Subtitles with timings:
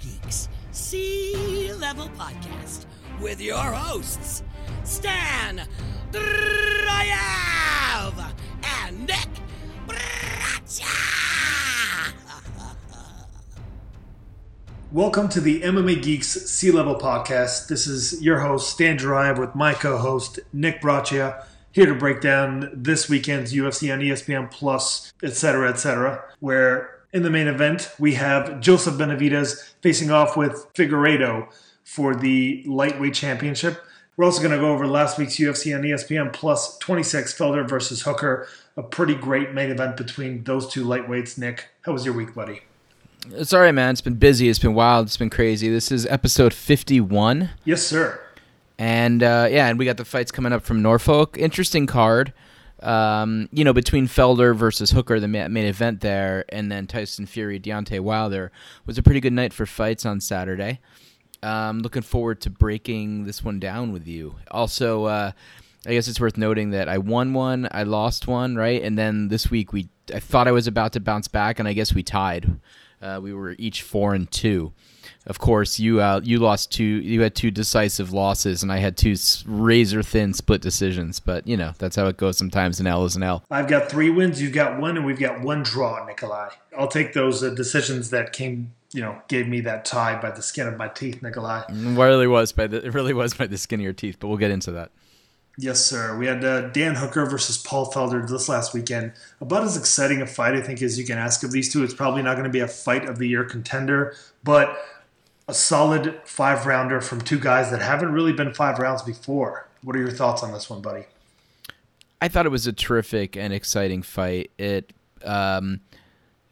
[0.00, 2.86] Geeks Sea Level Podcast
[3.20, 4.42] with your hosts,
[4.84, 5.66] Stan
[6.10, 6.54] Dryav
[8.62, 9.28] and Nick
[9.86, 11.12] Bracha.
[14.90, 17.68] Welcome to the MMA Geeks Sea Level Podcast.
[17.68, 22.20] This is your host, Stan Drive, with my co host, Nick Braccia, here to break
[22.20, 28.14] down this weekend's UFC on ESPN Plus, etc., etc., where in the main event we
[28.14, 31.48] have Joseph Benavidez facing off with Figueiredo
[31.84, 33.82] for the lightweight championship.
[34.16, 38.02] We're also going to go over last week's UFC on ESPN Plus 26 Felder versus
[38.02, 41.38] Hooker, a pretty great main event between those two lightweights.
[41.38, 42.60] Nick, how was your week, buddy?
[43.30, 43.90] It's all right, man.
[43.90, 44.48] It's been busy.
[44.48, 45.06] It's been wild.
[45.06, 45.70] It's been crazy.
[45.70, 47.50] This is episode 51.
[47.64, 48.20] Yes, sir.
[48.78, 51.38] And uh, yeah, and we got the fights coming up from Norfolk.
[51.38, 52.32] Interesting card.
[52.82, 57.60] Um, you know, between Felder versus Hooker, the main event there, and then Tyson Fury,
[57.60, 58.50] Deontay Wilder
[58.86, 60.80] was a pretty good night for fights on Saturday.
[61.42, 64.36] Um, looking forward to breaking this one down with you.
[64.50, 65.32] Also, uh,
[65.86, 68.82] I guess it's worth noting that I won one, I lost one, right?
[68.82, 71.72] And then this week we, I thought I was about to bounce back, and I
[71.72, 72.58] guess we tied.
[73.00, 74.72] Uh, we were each four and two.
[75.24, 76.84] Of course, you uh, you lost two.
[76.84, 79.14] You had two decisive losses, and I had two
[79.46, 81.20] razor thin split decisions.
[81.20, 82.80] But you know that's how it goes sometimes.
[82.80, 83.44] An L is an L.
[83.50, 84.42] I've got three wins.
[84.42, 86.48] You've got one, and we've got one draw, Nikolai.
[86.76, 90.42] I'll take those uh, decisions that came, you know, gave me that tie by the
[90.42, 91.64] skin of my teeth, Nikolai.
[91.68, 94.16] It really was by the it really was by the skin of your teeth.
[94.18, 94.90] But we'll get into that.
[95.58, 96.16] Yes, sir.
[96.16, 99.12] We had uh, Dan Hooker versus Paul Felder this last weekend.
[99.40, 101.84] About as exciting a fight, I think, as you can ask of these two.
[101.84, 104.76] It's probably not going to be a fight of the year contender, but
[105.52, 109.68] a solid five rounder from two guys that haven't really been five rounds before.
[109.82, 111.04] What are your thoughts on this one, buddy?
[112.22, 114.50] I thought it was a terrific and exciting fight.
[114.56, 115.80] It um,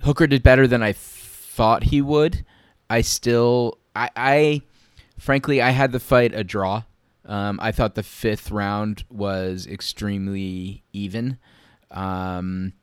[0.02, 2.44] Hooker did better than I thought he would.
[2.90, 4.62] I still, I, I
[5.16, 6.82] frankly, I had the fight a draw.
[7.24, 11.38] Um, I thought the fifth round was extremely even.
[11.90, 12.74] Um,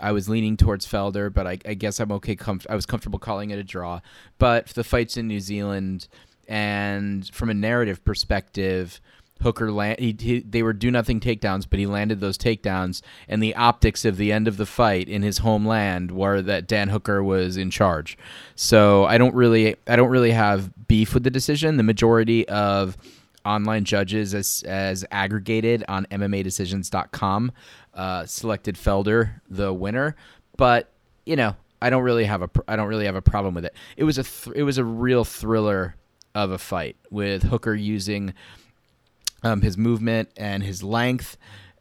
[0.00, 2.36] I was leaning towards Felder, but I, I guess I'm okay.
[2.36, 4.00] Comf- I was comfortable calling it a draw.
[4.38, 6.08] But the fights in New Zealand,
[6.48, 9.00] and from a narrative perspective,
[9.42, 13.42] Hooker land he, he, they were do nothing takedowns, but he landed those takedowns, and
[13.42, 17.22] the optics of the end of the fight in his homeland were that Dan Hooker
[17.22, 18.18] was in charge.
[18.54, 21.76] So I don't really I don't really have beef with the decision.
[21.76, 22.96] The majority of
[23.44, 27.52] online judges as as aggregated on MMADecisions.com
[27.94, 30.16] uh, selected Felder the winner,
[30.56, 30.90] but
[31.26, 33.74] you know I don't really have a I don't really have a problem with it.
[33.96, 35.96] It was a th- it was a real thriller
[36.34, 38.34] of a fight with Hooker using
[39.42, 41.36] um, his movement and his length,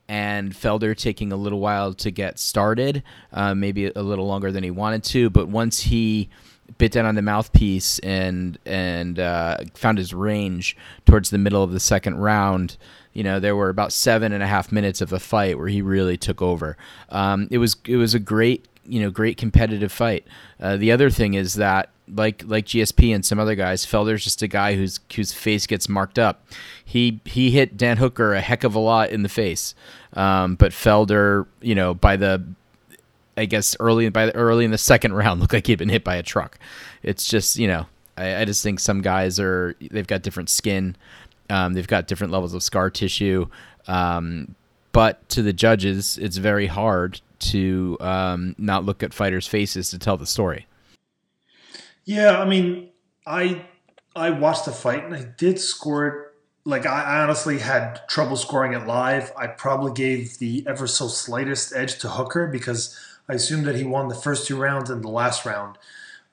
[0.07, 3.03] and Felder taking a little while to get started,
[3.33, 5.29] uh, maybe a little longer than he wanted to.
[5.29, 6.29] But once he
[6.77, 11.71] bit down on the mouthpiece and and uh, found his range towards the middle of
[11.71, 12.77] the second round,
[13.13, 15.81] you know there were about seven and a half minutes of the fight where he
[15.81, 16.77] really took over.
[17.09, 20.25] Um, it was it was a great you know great competitive fight.
[20.59, 24.41] Uh, the other thing is that like like GSP and some other guys, Felder's just
[24.41, 26.45] a guy whose whose face gets marked up.
[26.83, 29.75] He he hit Dan Hooker a heck of a lot in the face,
[30.13, 32.43] um, but Felder, you know, by the
[33.37, 36.03] I guess early by the, early in the second round, looked like he'd been hit
[36.03, 36.57] by a truck.
[37.03, 37.85] It's just you know,
[38.17, 40.95] I, I just think some guys are they've got different skin,
[41.49, 43.47] um, they've got different levels of scar tissue,
[43.87, 44.55] um,
[44.91, 49.99] but to the judges, it's very hard to um, not look at fighters' faces to
[49.99, 50.67] tell the story.
[52.05, 52.89] Yeah, I mean,
[53.25, 53.65] I
[54.15, 56.25] I watched the fight and I did score it.
[56.65, 59.31] Like I, honestly had trouble scoring it live.
[59.37, 63.83] I probably gave the ever so slightest edge to Hooker because I assumed that he
[63.83, 65.77] won the first two rounds and the last round.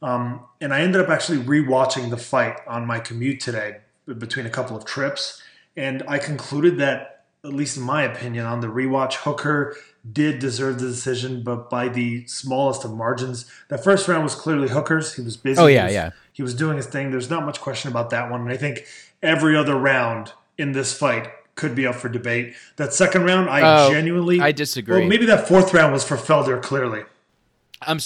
[0.03, 4.51] Um, and I ended up actually rewatching the fight on my commute today between a
[4.51, 5.43] couple of trips,
[5.77, 9.77] and I concluded that, at least in my opinion, on the rewatch, Hooker
[10.13, 13.51] did deserve the decision, but by the smallest of margins.
[13.69, 15.15] The first round was clearly Hooker's.
[15.15, 15.61] He was busy.
[15.61, 16.11] Oh yeah, he was, yeah.
[16.33, 17.11] He was doing his thing.
[17.11, 18.43] There's not much question about that one.
[18.43, 18.87] And I think
[19.23, 22.55] every other round in this fight could be up for debate.
[22.77, 25.01] That second round, I Oh, genuinely I disagree.
[25.01, 26.63] Well, maybe that fourth round was for Felder.
[26.63, 27.03] Clearly,
[27.83, 27.99] I'm.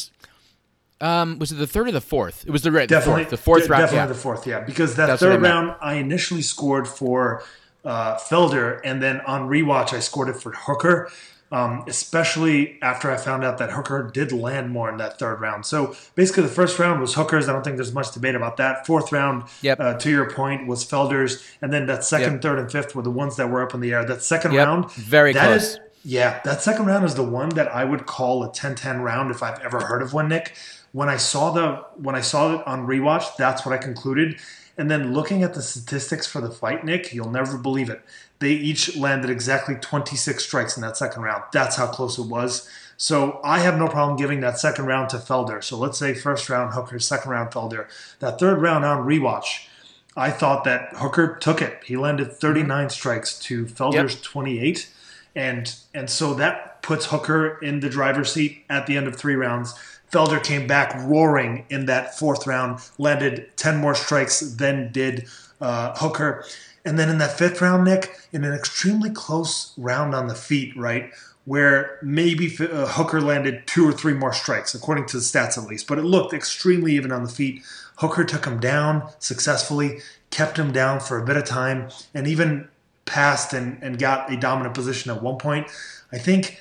[1.00, 2.44] Um, was it the third or the fourth?
[2.46, 3.30] It was the, right, the definitely fourth.
[3.30, 3.80] The fourth de- round.
[3.82, 4.06] Definitely Yeah.
[4.06, 4.46] the fourth.
[4.46, 7.42] Yeah, because that That's what I third round, I initially scored for
[7.84, 11.10] uh, Felder, and then on rewatch, I scored it for Hooker.
[11.52, 15.66] Um, especially after I found out that Hooker did land more in that third round.
[15.66, 17.48] So basically, the first round was Hooker's.
[17.48, 18.86] I don't think there's much debate about that.
[18.86, 19.80] Fourth round, Yep.
[19.80, 22.42] uh, to your point, was Felder's, and then that second, Yep.
[22.42, 24.04] third, and fifth were the ones that were up in the air.
[24.04, 24.64] That second Yep.
[24.64, 25.62] round, Very that close.
[25.72, 29.32] is- yeah, that second round is the one that I would call a 10-10 round
[29.32, 30.54] if I've ever heard of one, Nick.
[30.92, 34.38] When I saw the when I saw it on rewatch, that's what I concluded.
[34.76, 38.02] And then looking at the statistics for the fight, Nick, you'll never believe it.
[38.38, 41.44] They each landed exactly 26 strikes in that second round.
[41.52, 42.68] That's how close it was.
[42.96, 45.62] So I have no problem giving that second round to Felder.
[45.62, 47.88] So let's say first round Hooker, second round Felder.
[48.20, 49.68] That third round on rewatch,
[50.16, 51.82] I thought that Hooker took it.
[51.84, 52.36] He landed mm-hmm.
[52.36, 54.22] 39 strikes to Felder's yep.
[54.22, 54.90] 28.
[55.36, 59.36] And and so that puts Hooker in the driver's seat at the end of three
[59.36, 59.74] rounds.
[60.12, 65.26] Felder came back roaring in that fourth round, landed 10 more strikes than did
[65.60, 66.44] uh, Hooker.
[66.84, 70.76] And then in that fifth round, Nick, in an extremely close round on the feet,
[70.76, 71.12] right,
[71.44, 75.68] where maybe uh, Hooker landed two or three more strikes, according to the stats at
[75.68, 77.62] least, but it looked extremely even on the feet.
[77.96, 82.68] Hooker took him down successfully, kept him down for a bit of time, and even
[83.04, 85.66] passed and, and got a dominant position at one point.
[86.12, 86.60] I think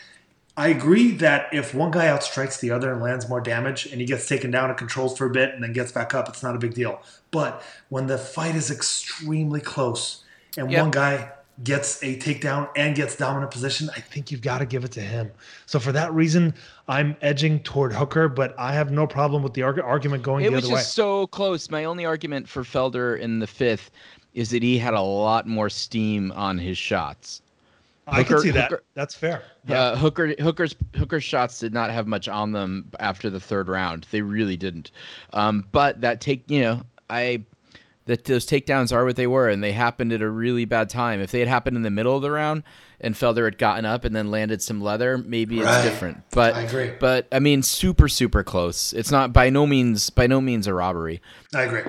[0.60, 4.06] I agree that if one guy outstrikes the other and lands more damage and he
[4.06, 6.54] gets taken down and controls for a bit and then gets back up, it's not
[6.54, 7.02] a big deal.
[7.32, 10.26] But when the fight is extremely close
[10.58, 10.82] and yep.
[10.82, 11.32] one guy
[11.64, 15.02] gets a takedown and gets dominant position, I think you've got to give it to
[15.02, 15.32] him.
[15.66, 16.54] So for that reason,
[16.90, 20.58] I'm edging toward Hooker, but I have no problem with the argument going it the
[20.58, 20.72] other way.
[20.72, 21.70] It was just so close.
[21.70, 23.92] My only argument for Felder in the fifth
[24.34, 27.42] is that he had a lot more steam on his shots.
[28.12, 28.72] I can see that.
[28.72, 29.44] Hooker, That's fair.
[29.68, 29.82] Yeah.
[29.82, 34.08] Uh, Hooker Hooker's Hooker's shots did not have much on them after the third round.
[34.12, 34.92] They really didn't.
[35.34, 37.44] Um, but that take you know I
[38.06, 41.22] that those takedowns are what they were, and they happened at a really bad time.
[41.22, 42.64] If they had happened in the middle of the round
[43.00, 45.76] and Felder had gotten up and then landed some leather, maybe right.
[45.76, 46.24] it's different.
[46.32, 46.94] But I agree.
[47.00, 48.94] But I mean, super super close.
[48.94, 51.22] It's not by no means by no means a robbery.
[51.54, 51.84] I agree.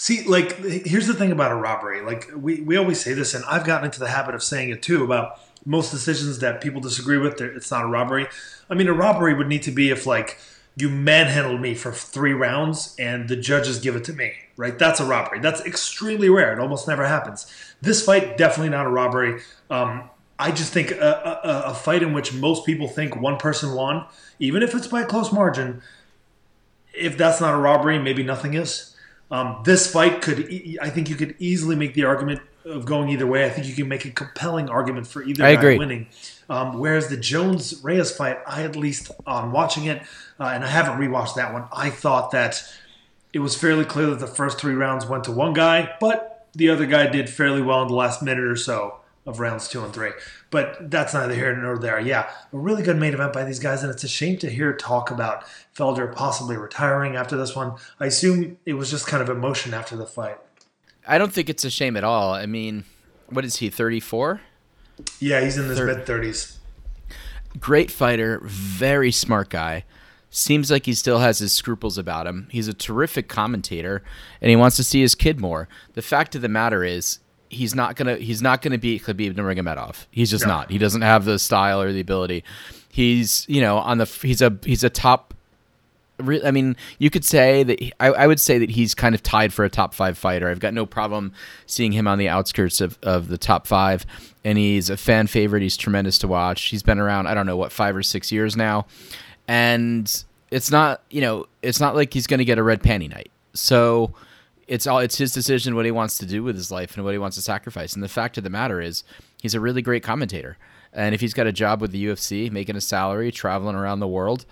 [0.00, 2.02] See, like, here's the thing about a robbery.
[2.02, 4.80] Like, we, we always say this, and I've gotten into the habit of saying it
[4.80, 8.26] too about most decisions that people disagree with, it's not a robbery.
[8.70, 10.38] I mean, a robbery would need to be if like
[10.76, 14.78] you manhandled me for three rounds and the judges give it to me, right?
[14.78, 15.40] That's a robbery.
[15.40, 16.52] That's extremely rare.
[16.52, 17.52] It almost never happens.
[17.80, 19.40] This fight definitely not a robbery.
[19.70, 20.08] Um,
[20.38, 24.06] I just think a, a, a fight in which most people think one person won,
[24.38, 25.82] even if it's by a close margin,
[26.94, 28.94] if that's not a robbery, maybe nothing is.
[29.30, 30.48] Um, this fight could,
[30.80, 33.44] I think you could easily make the argument of going either way.
[33.44, 35.78] I think you can make a compelling argument for either I guy agree.
[35.78, 36.06] winning.
[36.48, 40.02] Um, whereas the Jones Reyes fight, I at least on watching it,
[40.40, 41.64] uh, and I haven't rewatched that one.
[41.72, 42.62] I thought that
[43.32, 46.70] it was fairly clear that the first three rounds went to one guy, but the
[46.70, 49.92] other guy did fairly well in the last minute or so of rounds two and
[49.92, 50.10] three.
[50.50, 52.00] But that's neither here nor there.
[52.00, 54.72] Yeah, a really good main event by these guys, and it's a shame to hear
[54.72, 55.44] talk about
[55.76, 57.74] Felder possibly retiring after this one.
[58.00, 60.38] I assume it was just kind of emotion after the fight.
[61.08, 62.34] I don't think it's a shame at all.
[62.34, 62.84] I mean,
[63.30, 63.70] what is he?
[63.70, 64.42] Thirty four.
[65.18, 66.58] Yeah, he's in his mid thirties.
[67.58, 69.84] Great fighter, very smart guy.
[70.30, 72.48] Seems like he still has his scruples about him.
[72.50, 74.02] He's a terrific commentator,
[74.42, 75.68] and he wants to see his kid more.
[75.94, 80.06] The fact of the matter is, he's not gonna he's not gonna beat Khabib Nurmagomedov.
[80.10, 80.52] He's just no.
[80.52, 80.70] not.
[80.70, 82.44] He doesn't have the style or the ability.
[82.90, 85.32] He's you know on the he's a he's a top
[86.20, 89.22] I mean, you could say that he, I, I, would say that he's kind of
[89.22, 90.48] tied for a top five fighter.
[90.48, 91.32] I've got no problem
[91.66, 94.04] seeing him on the outskirts of, of the top five,
[94.44, 95.62] and he's a fan favorite.
[95.62, 96.64] He's tremendous to watch.
[96.64, 98.86] He's been around, I don't know, what, five or six years now.
[99.46, 103.08] And it's not, you know, it's not like he's going to get a red panty
[103.08, 103.30] night.
[103.54, 104.12] So
[104.66, 107.12] it's all, it's his decision what he wants to do with his life and what
[107.12, 107.94] he wants to sacrifice.
[107.94, 109.04] And the fact of the matter is,
[109.40, 110.58] he's a really great commentator.
[110.92, 114.08] And if he's got a job with the UFC, making a salary, traveling around the
[114.08, 114.46] world,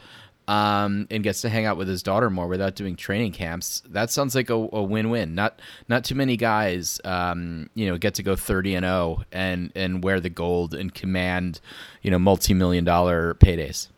[0.49, 3.83] um, and gets to hang out with his daughter more without doing training camps.
[3.89, 5.35] That sounds like a, a win-win.
[5.35, 9.25] Not not too many guys, um, you know, get to go thirty and zero oh
[9.33, 11.61] and and wear the gold and command,
[12.03, 13.89] you know, multi-million dollar paydays.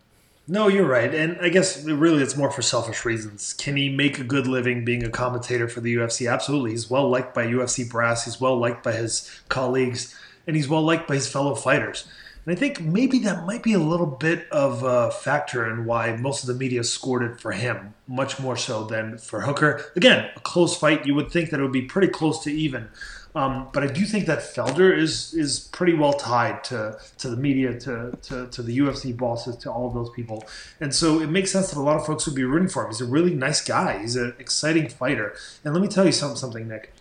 [0.50, 3.52] No, you're right, and I guess really it's more for selfish reasons.
[3.52, 6.30] Can he make a good living being a commentator for the UFC?
[6.30, 8.24] Absolutely, he's well liked by UFC brass.
[8.24, 10.14] He's well liked by his colleagues,
[10.46, 12.06] and he's well liked by his fellow fighters.
[12.48, 16.16] And I think maybe that might be a little bit of a factor in why
[16.16, 19.84] most of the media scored it for him, much more so than for Hooker.
[19.96, 21.04] Again, a close fight.
[21.04, 22.88] You would think that it would be pretty close to even.
[23.34, 27.36] Um, but I do think that Felder is is pretty well tied to to the
[27.36, 30.48] media, to, to, to the UFC bosses, to all of those people,
[30.80, 32.88] and so it makes sense that a lot of folks would be rooting for him.
[32.88, 33.98] He's a really nice guy.
[33.98, 36.94] He's an exciting fighter, and let me tell you something, something Nick.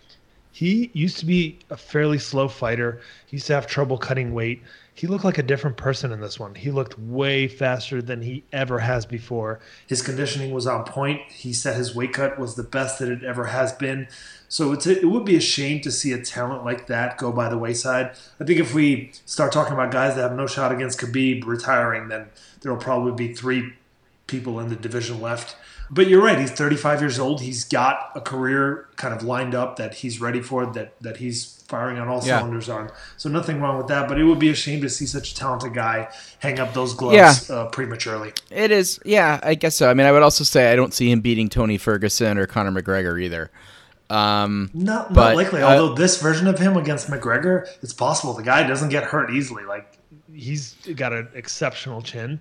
[0.52, 3.00] He used to be a fairly slow fighter.
[3.26, 4.62] He used to have trouble cutting weight
[4.98, 6.56] he looked like a different person in this one.
[6.56, 9.60] He looked way faster than he ever has before.
[9.86, 11.20] His conditioning was on point.
[11.30, 14.08] He said his weight cut was the best that it ever has been.
[14.48, 17.30] So it's a, it would be a shame to see a talent like that go
[17.30, 18.10] by the wayside.
[18.40, 22.08] I think if we start talking about guys that have no shot against Khabib retiring,
[22.08, 22.30] then
[22.62, 23.74] there will probably be three
[24.26, 25.54] people in the division left.
[25.90, 26.38] But you're right.
[26.38, 27.40] He's 35 years old.
[27.40, 30.66] He's got a career kind of lined up that he's ready for.
[30.66, 32.38] That that he's firing on all Yeah.
[32.38, 32.90] cylinders on.
[33.16, 34.08] So nothing wrong with that.
[34.08, 36.08] But it would be a shame to see such a talented guy
[36.40, 38.32] hang up those gloves uh, prematurely.
[38.50, 39.90] It is, yeah, I guess so.
[39.90, 42.70] I mean, I would also say I don't see him beating Tony Ferguson or Conor
[42.82, 43.50] McGregor either.
[44.10, 45.60] Um, Not, not likely.
[45.60, 48.32] uh, Although this version of him against McGregor, it's possible.
[48.32, 49.64] The guy doesn't get hurt easily.
[49.64, 49.98] Like
[50.34, 52.40] he's got an exceptional chin,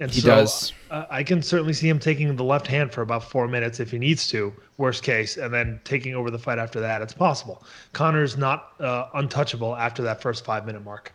[0.00, 0.72] and He so does.
[0.90, 3.90] Uh, I can certainly see him taking the left hand for about four minutes if
[3.90, 7.02] he needs to, worst case, and then taking over the fight after that.
[7.02, 7.64] It's possible.
[7.92, 11.12] Conor's not uh, untouchable after that first five minute mark.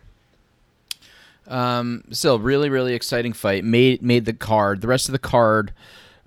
[1.48, 3.63] um, still, really, really exciting fight.
[3.63, 4.82] Made made the card.
[4.82, 5.74] The rest of the card,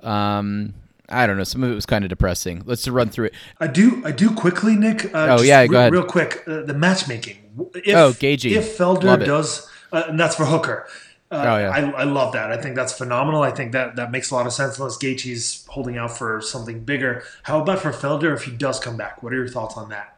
[0.03, 0.75] um,
[1.09, 1.45] I don't know.
[1.45, 2.63] Some of it was kind of depressing.
[2.67, 3.35] Let's run through it.
[3.61, 5.07] I do, I do quickly, Nick.
[5.15, 5.93] Uh, Oh, just yeah, re- go ahead.
[5.93, 7.39] Real quick, uh, the matchmaking.
[7.75, 8.51] If, Oh, Gaethje.
[8.51, 10.87] If Felder Love does, uh, and that's for Hooker.
[11.31, 11.71] Uh, Oh, yeah.
[11.71, 12.53] I, I love that.
[12.53, 13.43] I think that's phenomenal.
[13.43, 16.85] I think that that makes a lot of sense unless Gaethje's holding out for something
[16.85, 17.25] bigger.
[17.43, 19.23] How about for Felder if he does come back?
[19.23, 20.17] What are your thoughts on that?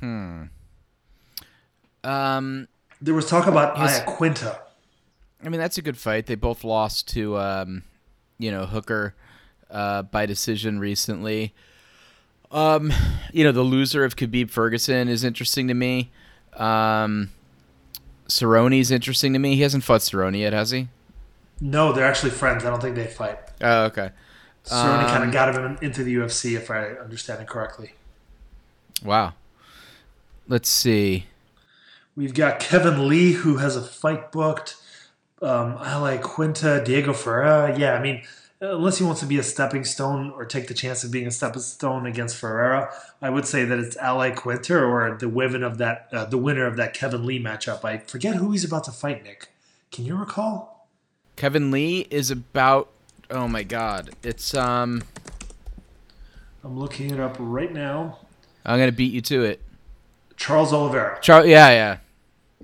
[0.00, 0.44] Hmm.
[2.04, 2.68] Um,
[3.00, 4.58] There was talk about His- Iaquinta.
[5.44, 6.26] I mean, that's a good fight.
[6.26, 7.82] They both lost to, um,
[8.38, 9.14] you know, Hooker
[9.70, 11.52] uh, by decision recently.
[12.50, 12.92] Um,
[13.32, 16.10] you know, the loser of Khabib Ferguson is interesting to me.
[16.54, 17.30] Um,
[18.28, 19.56] Cerrone's interesting to me.
[19.56, 20.88] He hasn't fought Cerrone yet, has he?
[21.60, 22.64] No, they're actually friends.
[22.64, 23.38] I don't think they fight.
[23.60, 24.10] Oh, okay.
[24.64, 27.92] Cerrone kind Um, of got him into the UFC, if I understand it correctly.
[29.04, 29.34] Wow.
[30.48, 31.26] Let's see.
[32.14, 34.76] We've got Kevin Lee, who has a fight booked.
[35.42, 37.78] Um, Iaquinta, Diego Ferreira.
[37.78, 38.22] Yeah, I mean,
[38.60, 41.30] unless he wants to be a stepping stone or take the chance of being a
[41.30, 46.08] stepping stone against Ferreira, I would say that it's Iaquinta or the winner of that,
[46.12, 47.84] uh, the winner of that Kevin Lee matchup.
[47.84, 49.24] I forget who he's about to fight.
[49.24, 49.48] Nick,
[49.90, 50.88] can you recall?
[51.36, 52.88] Kevin Lee is about.
[53.30, 54.10] Oh my God!
[54.22, 55.02] It's um.
[56.62, 58.18] I'm looking it up right now.
[58.64, 59.60] I'm gonna beat you to it.
[60.36, 61.18] Charles Oliveira.
[61.20, 61.98] Char- yeah, yeah.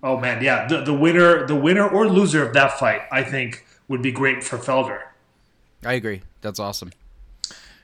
[0.03, 3.65] Oh man, yeah, the, the winner, the winner or loser of that fight, I think
[3.89, 5.03] would be great for Felder.
[5.85, 6.23] I agree.
[6.41, 6.93] That's awesome.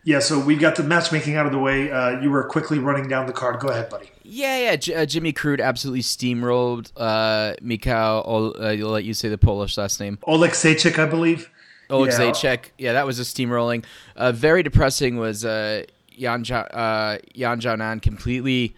[0.05, 1.91] Yeah, so we got the matchmaking out of the way.
[1.91, 3.61] Uh, you were quickly running down the card.
[3.61, 4.11] Go ahead, buddy.
[4.23, 4.77] Yeah, yeah.
[4.77, 8.23] J- uh, Jimmy Crute absolutely steamrolled uh, Mikhail.
[8.25, 10.19] Ol- uh, you'll let you say the Polish last name.
[10.27, 11.51] Oleksiejczuk, I believe.
[11.91, 12.13] Oleg
[12.43, 12.57] Yeah.
[12.79, 13.85] Yeah, that was a steamrolling.
[14.17, 15.85] Uh, very depressing was uh,
[16.19, 18.77] Jan ja- uh, Jan Janan completely,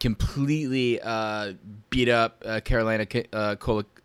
[0.00, 1.54] completely uh,
[1.90, 3.56] beat up uh, Carolina K- uh,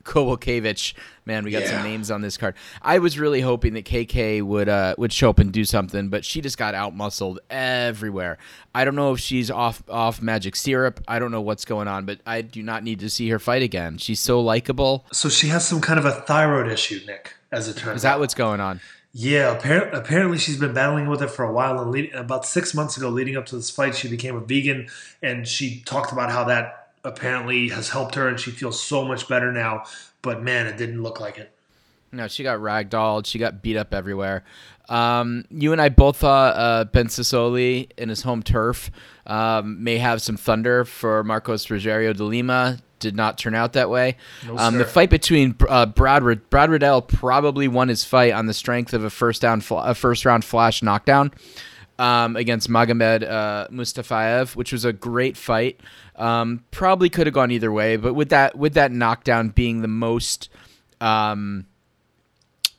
[0.08, 0.94] Kowalkiewicz.
[1.26, 1.72] Man, we got Yeah.
[1.72, 2.56] some names on this card.
[2.82, 6.24] I was really hoping that KK would uh, would show up and do something, but
[6.24, 8.38] she just got out muscled everywhere.
[8.74, 11.02] I don't know if she's off off magic syrup.
[11.08, 13.62] I don't know what's going on, but I do not need to see her fight
[13.62, 13.98] again.
[13.98, 15.06] She's so likable.
[15.12, 18.14] So she has some kind of a thyroid issue, Nick, as it turns Is that
[18.16, 18.20] out.
[18.20, 18.80] what's going on?
[19.14, 21.80] Yeah, appar- apparently she's been battling with it for a while.
[21.82, 24.90] And lead- about six months ago, leading up to this fight, she became a vegan,
[25.24, 26.77] and she talked about how that
[27.08, 29.84] apparently has helped her, and she feels so much better now.
[30.22, 31.52] But man, it didn't look like it.
[32.12, 33.26] No, she got ragdolled.
[33.26, 34.44] She got beat up everywhere.
[34.90, 38.90] Um, you and I both thought uh, Ben Sosoli in his home turf
[39.26, 42.80] um, may have some thunder for Marcos Rogerio de Lima.
[43.00, 44.18] Did not turn out that way.
[44.58, 48.54] um, the fight between uh, Brad Rid- Brad Riddell probably won his fight on the
[48.56, 51.32] strength of a first down fl- a first round flash knockdown
[52.00, 55.80] um, against Magomed uh, Mustafaev, which was a great fight.
[56.16, 59.88] Um, probably could have gone either way, but with that with that knockdown being the
[59.88, 60.50] most
[61.02, 61.66] um,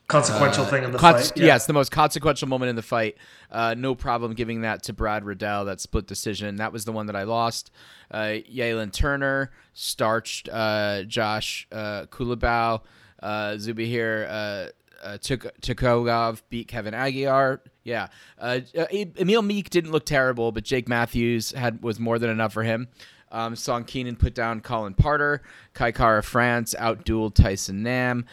[0.08, 1.32] Consequential thing in the fight.
[1.36, 3.18] Yes, the most consequential moment in the fight.
[3.50, 6.56] Uh, no problem giving that to Brad Riddell, that split decision.
[6.56, 7.70] That was the one that I lost.
[8.10, 12.80] Uh, Jalin Turner starched uh, Josh uh, Culibao.
[13.22, 14.70] Uh, Zubihir uh,
[15.04, 17.60] uh, Tuk- Tukhugov beat Kevin Aguilar.
[17.88, 18.08] Yeah.
[18.38, 22.52] Uh, uh, Emil Meek didn't look terrible, but Jake Matthews had was more than enough
[22.52, 22.88] for him.
[23.32, 25.42] Um, Song Kenan put down Callan Potter.
[25.72, 28.26] Kai Kara France outdueled Tyson Nam.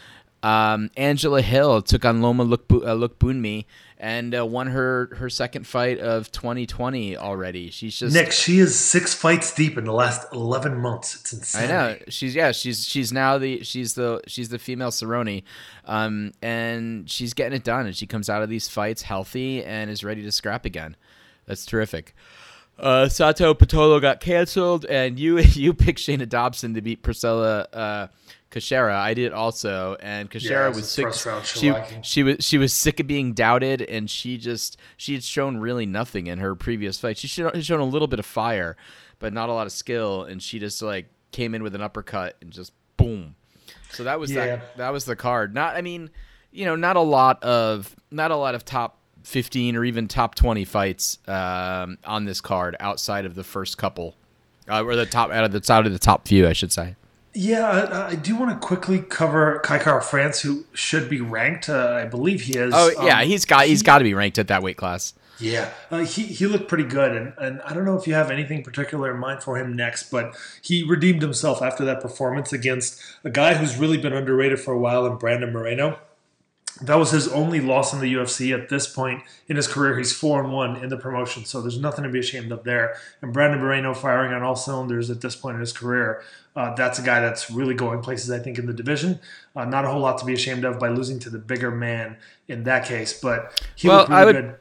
[0.45, 3.65] Um, Angela Hill took on Loma Lukbu- uh, Lookboonmee
[3.97, 7.71] and uh, won her, her second fight of 2020 already.
[7.71, 11.15] She's just Nick, she is six fights deep in the last eleven months.
[11.15, 11.63] It's insane.
[11.63, 15.41] I know she's yeah she's she's now the she's the she's the female Cerrone,
[15.85, 19.89] um, and she's getting it done and she comes out of these fights healthy and
[19.89, 20.95] is ready to scrap again.
[21.47, 22.13] That's terrific.
[22.77, 28.09] Uh, Sato Patolo got canceled, and you you picked Shana Dobson to beat Priscilla
[28.55, 28.95] Cachoeira.
[28.95, 31.05] I did also, and Yeah, Cachoeira it was sick.
[31.43, 35.57] She, she was she was sick of being doubted, and she just she had shown
[35.57, 37.17] really nothing in her previous fight.
[37.17, 38.77] She had shown a little bit of fire,
[39.19, 42.37] but not a lot of skill, and she just like came in with an uppercut
[42.41, 43.35] and just boom.
[43.91, 44.45] So that was Yeah.
[44.45, 45.53] that that was the card.
[45.53, 46.09] Not I mean,
[46.51, 50.35] you know, not a lot of not a lot of top 15 or even top
[50.35, 54.15] 20 fights um, on this card outside of the first couple,
[54.69, 56.95] uh, or the top out of the out of the top few, I should say.
[57.35, 61.67] Yeah, I, I do want to quickly cover Kai Kara-France, who should be ranked.
[61.67, 62.73] Uh, I believe he is.
[62.75, 65.13] Oh yeah, um, he's got he's got to be ranked at that weight class.
[65.37, 68.31] Yeah, uh, he he looked pretty good, and, and I don't know if you have
[68.31, 73.01] anything particular in mind for him next, but he redeemed himself after that performance against
[73.25, 75.99] a guy who's really been underrated for a while, in Brandon Moreno.
[76.81, 79.97] That was his only loss in the UFC at this point in his career.
[79.97, 82.97] He's four and one in the promotion, so there's nothing to be ashamed of there.
[83.21, 86.21] And Brandon Moreno firing on all cylinders at this point in his career.
[86.55, 89.19] Uh, that's a guy that's really going places, I think, in the division.
[89.55, 92.17] Uh, not a whole lot to be ashamed of by losing to the bigger man
[92.47, 94.55] in that case, but he well, looked really would, good.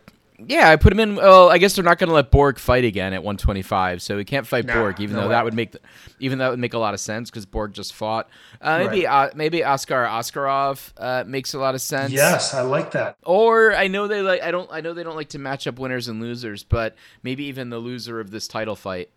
[0.46, 1.14] Yeah, I put him in.
[1.14, 4.24] Well, I guess they're not going to let Borg fight again at 125, so he
[4.24, 5.34] can't fight Borg, even no though way.
[5.34, 5.80] that would make the,
[6.18, 8.28] even that would make a lot of sense because Borg just fought.
[8.60, 9.28] Uh, maybe right.
[9.28, 12.12] uh, maybe Askar Askarov uh, makes a lot of sense.
[12.12, 13.16] Yes, I like that.
[13.22, 14.42] Or I know they like.
[14.42, 14.68] I don't.
[14.72, 17.78] I know they don't like to match up winners and losers, but maybe even the
[17.78, 19.10] loser of this title fight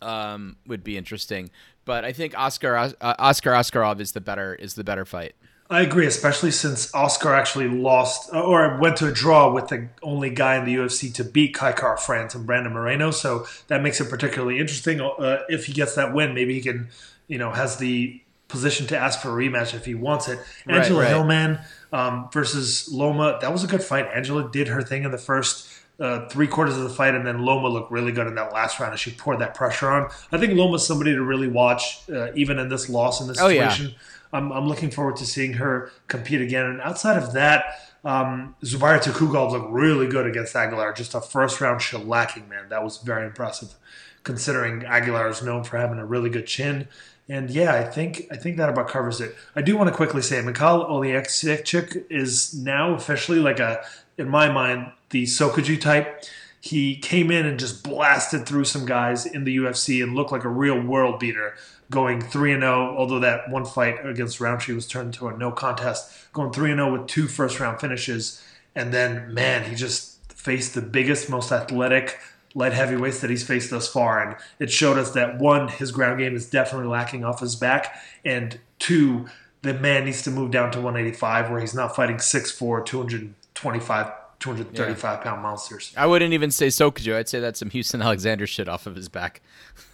[0.00, 1.50] um, would be interesting.
[1.88, 5.34] But I think Oscar uh, Askar Askarov is the better is the better fight.
[5.70, 10.28] I agree, especially since Oscar actually lost or went to a draw with the only
[10.28, 13.10] guy in the UFC to beat Kai Kara-France and Brandon Moreno.
[13.10, 15.00] So that makes it particularly interesting.
[15.00, 16.88] Uh, if he gets that win, maybe he can,
[17.26, 20.38] you know, has the position to ask for a rematch if he wants it.
[20.66, 21.14] Angela right, right.
[21.14, 21.58] Hillman
[21.90, 24.06] um, versus Loma, that was a good fight.
[24.12, 27.44] Angela did her thing in the first uh, three quarters of the fight, and then
[27.44, 30.10] Loma looked really good in that last round as she poured that pressure on.
[30.30, 33.48] I think Loma's somebody to really watch, uh, even in this loss in this oh,
[33.48, 33.86] situation.
[33.86, 33.94] Yeah
[34.32, 36.66] I'm, I'm looking forward to seeing her compete again.
[36.66, 37.64] And outside of that,
[38.04, 40.92] um, Zubaira Tukhugov looked really good against Aguilar.
[40.92, 42.68] Just a first round shellacking, man.
[42.68, 43.74] That was very impressive,
[44.22, 46.88] considering Aguilar is known for having a really good chin.
[47.30, 49.34] And yeah, I think I think that about covers it.
[49.54, 53.84] I do want to quickly say Mikhail Oleksiejczuk is now officially like a,
[54.16, 56.24] in my mind, the Sokoudjou type.
[56.60, 60.44] He came in and just blasted through some guys in the UFC and looked like
[60.44, 61.54] a real world beater
[61.90, 65.50] going 3 and 0, although that one fight against Rountree was turned into a no
[65.50, 68.42] contest, going 3 and 0 with two first round finishes.
[68.74, 72.18] And then, man, he just faced the biggest, most athletic
[72.54, 74.22] light heavyweights that he's faced thus far.
[74.22, 78.00] And it showed us that one, his ground game is definitely lacking off his back.
[78.24, 79.26] And two,
[79.62, 85.02] the man needs to move down to 185 where he's not fighting 6'4, 225 235
[85.02, 85.22] yeah.
[85.22, 85.92] pound monsters.
[85.96, 87.14] I wouldn't even say Sokoudjou.
[87.16, 89.40] I'd say that's some Houston Alexander shit off of his back.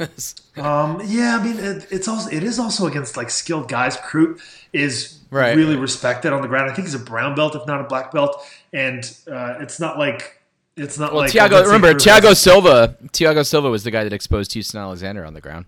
[0.56, 3.96] um, yeah, I mean, it, it's also it is also against like skilled guys.
[3.96, 4.40] Crute
[4.72, 5.56] is right.
[5.56, 6.70] really respected on the ground.
[6.70, 9.98] I think he's a brown belt, if not a black belt, and uh, it's not
[9.98, 10.42] like
[10.76, 11.64] it's not well, like Thiago.
[11.64, 12.96] Remember, Thiago Silva.
[13.12, 15.66] Thiago Silva was the guy that exposed Houston Alexander on the ground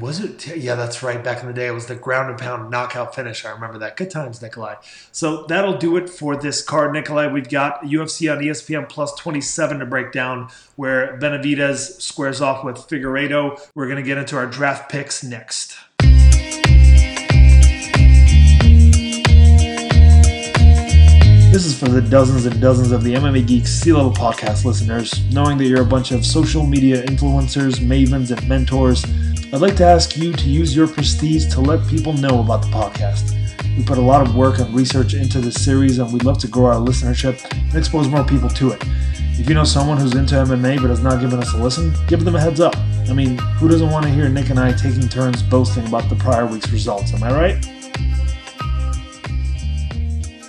[0.00, 0.56] was it?
[0.56, 1.22] Yeah, that's right.
[1.22, 3.44] Back in the day, it was the ground and pound knockout finish.
[3.44, 3.96] I remember that.
[3.96, 4.76] Good times, Nikolai.
[5.10, 7.26] So that'll do it for this card, Nikolai.
[7.26, 12.76] We've got UFC on ESPN Plus 27 to break down, where Benavidez squares off with
[12.76, 13.60] Figueiredo.
[13.74, 15.76] We're going to get into our draft picks next.
[21.52, 25.22] This is for the dozens and dozens of the MMA Geeks C Level Podcast listeners,
[25.34, 29.04] knowing that you're a bunch of social media influencers, mavens, and mentors
[29.54, 32.68] I'd like to ask you to use your prestige to let people know about the
[32.68, 33.36] podcast.
[33.76, 36.48] We put a lot of work and research into this series, and we'd love to
[36.48, 38.82] grow our listenership and expose more people to it.
[39.38, 42.24] If you know someone who's into MMA but has not given us a listen, give
[42.24, 42.74] them a heads up.
[43.10, 46.16] I mean, who doesn't want to hear Nick and I taking turns boasting about the
[46.16, 47.12] prior week's results?
[47.12, 47.81] Am I right?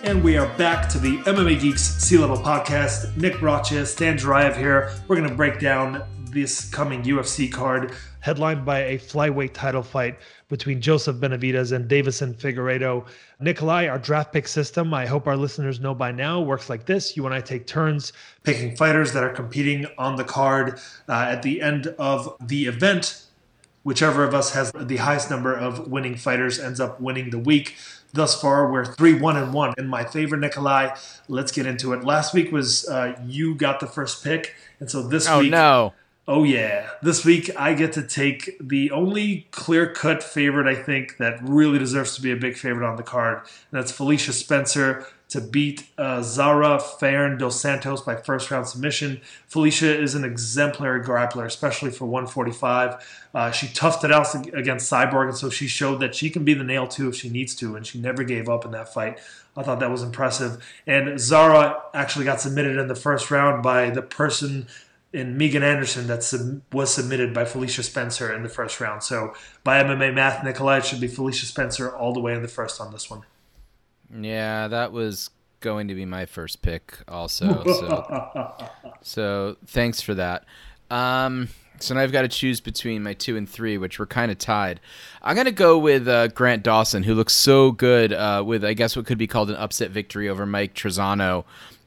[0.04, 3.16] And we are back to the MMA Geeks Sea Level Podcast.
[3.16, 4.92] Nick Braccia, Stan Juraev here.
[5.08, 10.20] We're going to break down this coming UFC card headlined by a flyweight title fight
[10.50, 13.06] between Joseph Benavidez and Deiveson Figueiredo.
[13.40, 17.16] Nikolai, our draft pick system, I hope our listeners know by now, works like this.
[17.16, 18.12] You and I take turns
[18.44, 23.24] picking fighters that are competing on the card uh, at the end of the event.
[23.84, 27.76] Whichever of us has the highest number of winning fighters ends up winning the week.
[28.14, 30.96] Thus far, we're three one and one in my favor, Nikolai.
[31.28, 32.04] Let's get into it.
[32.04, 35.94] Last week was uh, you got the first pick, and so this oh, week, no,
[36.26, 36.90] Oh, yeah.
[37.02, 41.78] This week, I get to take the only clear cut favorite I think that really
[41.78, 43.40] deserves to be a big favorite on the card.
[43.40, 49.20] And that's Felicia Spencer to beat uh, Zarah Fairn dos Santos by first round submission.
[49.48, 53.30] Felicia is an exemplary grappler, especially for 145.
[53.34, 56.54] Uh, she toughed it out against Cyborg, and so she showed that she can be
[56.54, 59.20] the nail too if she needs to, and she never gave up in that fight.
[59.58, 60.64] I thought that was impressive.
[60.86, 64.68] And Zara actually got submitted in the first round by the person
[65.14, 69.02] in Megan Anderson that sub- was submitted by Felicia Spencer in the first round.
[69.02, 72.80] So by MMA math, Nikolai should be Felicia Spencer all the way in the first
[72.80, 73.24] on this one.
[74.16, 77.64] Yeah, that was going to be my first pick also.
[77.66, 78.68] So,
[79.02, 80.46] so thanks for that.
[80.92, 81.50] Um,
[81.80, 84.38] so now I've got to choose between my two and three, which were kind of
[84.38, 84.80] tied.
[85.22, 88.96] I'm gonna go with uh, Grant Dawson, who looks so good uh, with I guess
[88.96, 91.46] what could be called an upset victory over Mike Trizano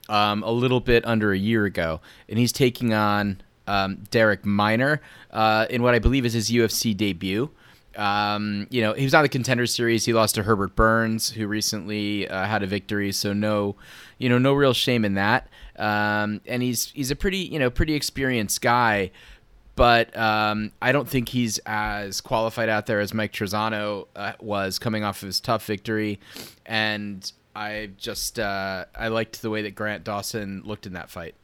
[0.08, 5.00] um, a little bit under a year ago, and he's taking on um, Darrick Minner
[5.30, 7.50] uh, in what I believe is his UFC debut.
[7.96, 10.04] Um, you know, he was on the contender series.
[10.04, 13.12] He lost to Herbert Burns, who recently uh, had a victory.
[13.12, 13.76] So no,
[14.18, 15.48] you know, no real shame in that.
[15.78, 19.10] Um, and he's he's a pretty you know pretty experienced guy,
[19.74, 24.78] but um, I don't think he's as qualified out there as Mike Trizano uh, was
[24.78, 26.18] coming off of his tough victory.
[26.64, 31.34] And I just uh, I liked the way that Grant Dawson looked in that fight.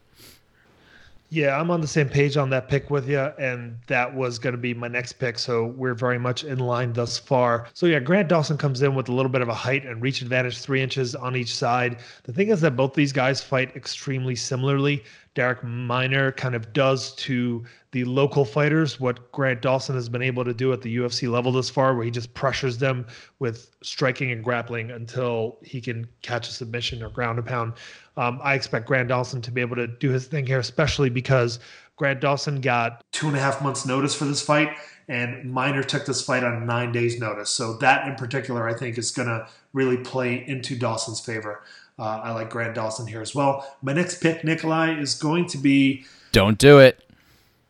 [1.32, 4.52] Yeah, I'm on the same page on that pick with you, and that was going
[4.52, 5.38] to be my next pick.
[5.38, 7.68] So we're very much in line thus far.
[7.72, 10.20] So yeah, Grant Dawson comes in with a little bit of a height and reach
[10.20, 12.00] advantage, three inches on each side.
[12.24, 15.04] The thing is that both these guys fight extremely similarly.
[15.34, 20.44] Darrick Minner kind of does to the local fighters what Grant Dawson has been able
[20.44, 23.06] to do at the UFC level this far, where he just pressures them
[23.38, 27.72] with striking and grappling until he can catch a submission or ground a pound.
[28.16, 31.58] Um, I expect Grant Dawson to be able to do his thing here, especially because
[31.96, 34.76] Grant Dawson got two and a half months notice for this fight,
[35.08, 37.50] and Minner took this fight on nine days notice.
[37.50, 41.62] So that in particular, I think, is going to really play into Dawson's favor.
[41.98, 43.76] Uh, I like Grant Dawson here as well.
[43.82, 46.98] My next pick, Nikolai, is going to be Don't do it.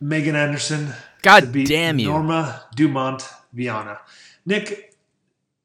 [0.00, 0.92] Megan Anderson.
[1.22, 2.08] God damn you.
[2.08, 4.00] Norma Dumont Viana.
[4.44, 4.91] Nick,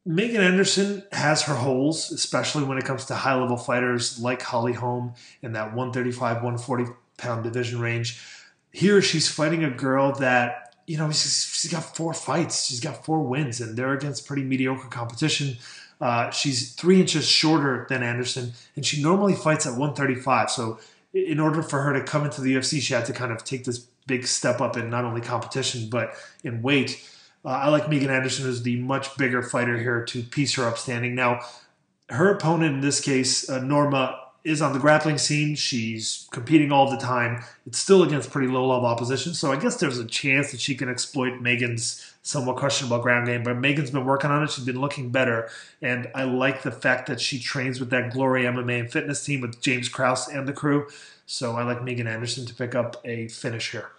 [0.08, 4.72] Megan Anderson has her holes, especially when it comes to high level fighters like Holly
[4.72, 6.86] Holm in that 135, 140
[7.17, 8.22] pound division range.
[8.72, 13.04] Here, she's fighting a girl that, you know, she's, she's got four fights, she's got
[13.04, 15.58] four wins, and they're against pretty mediocre competition.
[16.00, 20.50] Uh, she's three inches shorter than Anderson, and she normally fights at 135.
[20.50, 20.80] So,
[21.13, 23.65] in order for her to come into the UFC, she had to kind of take
[23.65, 26.13] this big step up in not only competition, but
[26.46, 27.04] in weight.
[27.45, 30.78] Uh, I like Megan Anderson as the much bigger fighter here to piece her up
[30.78, 31.15] standing.
[31.15, 31.41] Now,
[32.10, 35.56] her opponent in this case, uh, Norma, is on the grappling scene.
[35.56, 37.43] She's competing all the time.
[37.65, 40.73] It's still against pretty low level opposition, so I guess there's a chance that she
[40.73, 43.43] can exploit Megan's somewhat questionable ground game.
[43.43, 44.52] But Megan's been working on it.
[44.52, 45.50] She's been looking better,
[45.82, 49.41] and I like the fact that she trains with that Glory MMA and fitness team
[49.41, 50.88] with James Krause and the crew.
[51.26, 53.91] So I like Megan Anderson to pick up a finish here.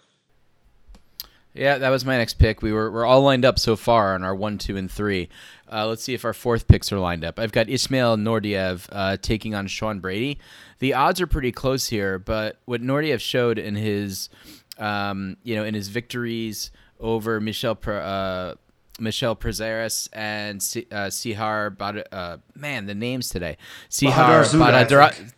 [1.53, 2.61] Yeah, that was my next pick.
[2.61, 5.29] We were we're all lined up so far on our one, two, and three.
[5.71, 7.39] Uh, let's see if our fourth picks are lined up.
[7.39, 10.39] I've got Ismail Naurdiev uh, taking on Sean Brady.
[10.79, 14.29] The odds are pretty close here, but what Naurdiev showed in his,
[14.77, 18.53] um, you know, in his victories over Michel uh,
[18.99, 20.57] Michel Prazeres and
[20.91, 23.57] uh, Sihar Bad- uh, man, the names today.
[23.89, 24.43] Sihar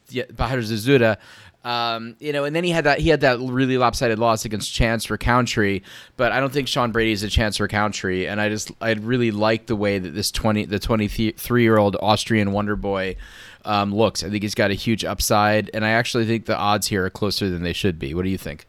[0.09, 1.17] Bahadur Zazura
[1.63, 4.73] um, you know, and then he had that he had that really lopsided loss against
[4.73, 5.81] Chance Rencountre,
[6.17, 9.31] but I don't think Sean Brady is a Chance Rencountre, and I just I really
[9.31, 13.15] like the way that this twenty the twenty three year old Austrian Wonder Boy
[13.63, 14.23] um, looks.
[14.23, 17.11] I think he's got a huge upside, and I actually think the odds here are
[17.11, 18.15] closer than they should be.
[18.15, 18.65] What do you think?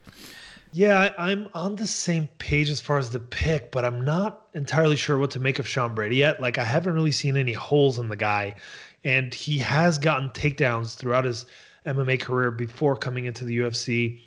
[0.71, 4.95] Yeah, I'm on the same page as far as the pick, but I'm not entirely
[4.95, 6.41] sure what to make of Sean Brady yet.
[6.41, 8.55] Like I haven't really seen any holes in the guy,
[9.03, 11.45] and he has gotten takedowns throughout his
[11.85, 14.21] MMA career before coming into the UFC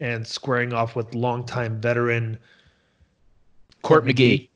[0.00, 2.38] and squaring off with longtime veteran
[3.82, 4.48] Court, Court McGee.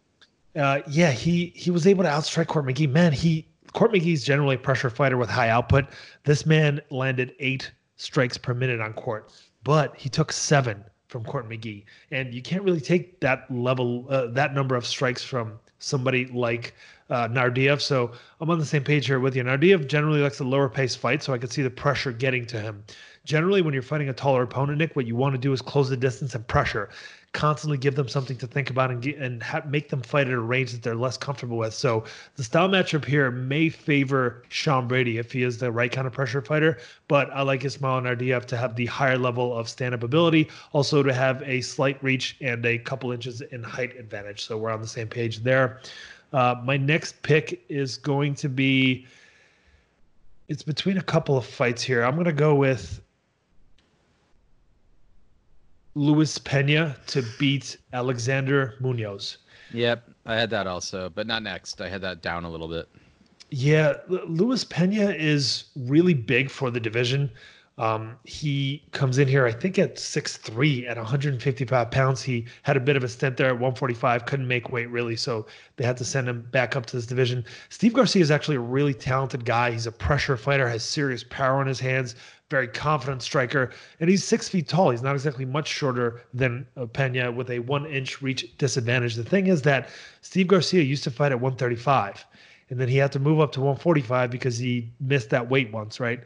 [0.54, 2.90] Uh, yeah, he he was able to outstrike Court McGee.
[2.90, 5.86] Man, he Court McGee's generally a pressure fighter with high output.
[6.24, 9.32] This man landed eight strikes per minute on Court,
[9.64, 14.26] but he took seven from Court McGee, and you can't really take that level, uh,
[14.28, 16.74] that number of strikes from somebody like
[17.10, 17.80] uh, Naurdiev.
[17.80, 19.42] So I'm on the same page here with you.
[19.42, 22.60] Naurdiev generally likes a lower pace fight, so I could see the pressure getting to
[22.60, 22.84] him.
[23.24, 25.88] Generally, when you're fighting a taller opponent, Nick, what you want to do is close
[25.88, 26.88] the distance and pressure.
[27.32, 30.34] Constantly give them something to think about and get, and ha- make them fight at
[30.34, 31.74] a range that they're less comfortable with.
[31.74, 32.04] So
[32.36, 36.12] the style matchup here may favor Sean Brady if he is the right kind of
[36.12, 36.78] pressure fighter.
[37.08, 41.12] But I like Ismail Naurdiev to have the higher level of stand-up ability, also to
[41.12, 44.44] have a slight reach and a couple inches in height advantage.
[44.44, 45.80] So we're on the same page there.
[46.32, 49.06] Uh, my next pick is going to be.
[50.48, 52.02] It's between a couple of fights here.
[52.02, 53.01] I'm going to go with
[55.94, 59.38] Luis Pena to beat Alexander Munoz.
[59.72, 61.80] Yep, I had that also, but not next.
[61.80, 62.88] I had that down a little bit.
[63.50, 67.30] Yeah, Luis Pena is really big for the division.
[67.78, 72.22] Um, he comes in here, I think, at 6'3 at 155 pounds.
[72.22, 75.46] He had a bit of a stint there at 145, couldn't make weight really, so
[75.76, 77.44] they had to send him back up to this division.
[77.70, 79.70] Steve Garcia is actually a really talented guy.
[79.70, 82.14] He's a pressure fighter, has serious power in his hands,
[82.52, 84.90] very confident striker, and he's six feet tall.
[84.90, 89.16] He's not exactly much shorter than uh, Pena with a one inch reach disadvantage.
[89.16, 89.88] The thing is that
[90.20, 92.24] Steve Garcia used to fight at 135,
[92.70, 95.98] and then he had to move up to 145 because he missed that weight once,
[95.98, 96.20] right?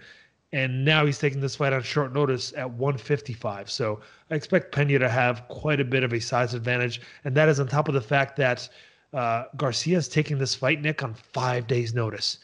[0.53, 3.71] and now he's taking this fight on short notice at 155.
[3.71, 7.49] So I expect Pena to have quite a bit of a size advantage, and that
[7.49, 8.69] is on top of the fact that
[9.12, 12.39] uh, Garcia is taking this fight, Nick, on five days' notice.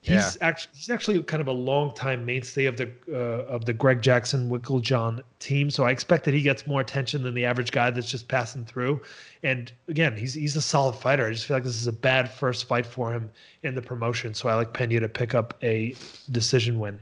[0.00, 0.30] He's yeah.
[0.40, 4.00] actually he's actually kind of a long time mainstay of the uh, of the Greg
[4.00, 5.70] Jackson Winkeljohn team.
[5.70, 8.64] So I expect that he gets more attention than the average guy that's just passing
[8.64, 9.00] through.
[9.42, 11.26] And again, he's he's a solid fighter.
[11.26, 13.28] I just feel like this is a bad first fight for him
[13.64, 14.34] in the promotion.
[14.34, 15.96] So I like Pena to pick up a
[16.30, 17.00] decision win.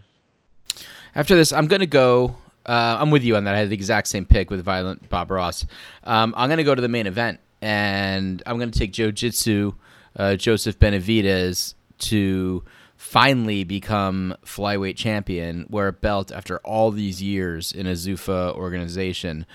[1.15, 2.35] After this, I'm gonna go.
[2.65, 3.55] Uh, I'm with you on that.
[3.55, 5.67] I had the exact same pick with Violent Bob Ross.
[6.05, 9.75] Um, I'm gonna go to the main event, and I'm gonna take Joe Jitsu,
[10.17, 12.65] uh, Joseph Benavidez to
[13.07, 19.47] finally become flyweight champion, wear a belt after all these years in a Zuffa organization,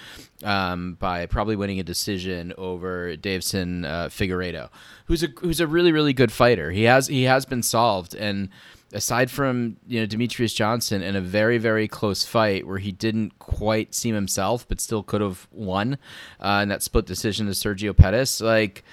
[0.42, 4.70] um, by probably winning a decision over Deiveson uh, Figueiredo,
[5.06, 6.72] who's a who's a really really good fighter.
[6.72, 8.48] He has he has been solved and
[8.94, 13.38] aside from you know Demetrious Johnson in a very very close fight where he didn't
[13.38, 15.98] quite seem himself but still could have won
[16.40, 18.86] uh, in that split decision to Sergio Pettis like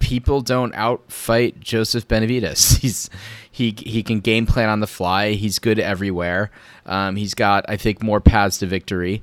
[0.00, 2.78] people don't outfight Joseph Benavidez.
[2.80, 3.08] he's
[3.60, 5.32] he he can game plan on the fly.
[5.32, 6.50] He's good everywhere.
[6.86, 9.22] Um, he's got I think more paths to victory.